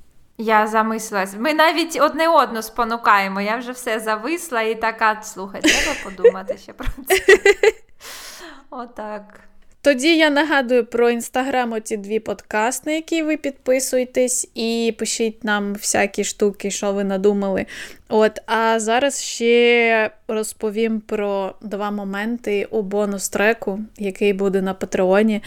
[0.43, 1.35] Я замислилась.
[1.39, 3.41] Ми навіть одне одну спонукаємо.
[3.41, 7.17] Я вже все зависла і така, слухай, треба подумати ще про це.
[8.71, 9.41] Отак.
[9.83, 15.73] Тоді я нагадую про інстаграм оці дві подкасти, на які ви підписуєтесь, і пишіть нам
[15.73, 17.67] всякі штуки, що ви надумали.
[18.09, 25.43] От, А зараз ще розповім про два моменти у бонус-треку, який буде на Патреоні.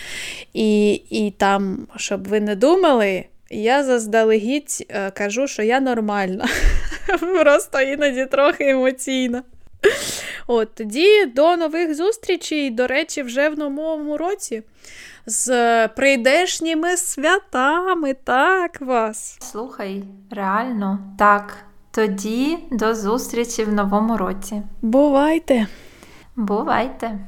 [0.53, 3.25] І, І там, щоб ви не думали.
[3.49, 6.47] Я заздалегідь е, кажу, що я нормальна.
[7.19, 9.43] Просто іноді трохи емоційна.
[10.47, 14.63] От Тоді до нових зустрічей, до речі, вже в новому році.
[15.25, 19.37] З прийдешніми святами, так вас.
[19.41, 21.57] Слухай, реально, так.
[21.91, 24.61] Тоді до зустрічі в новому році.
[24.81, 25.67] Бувайте!
[26.35, 27.19] Бувайте!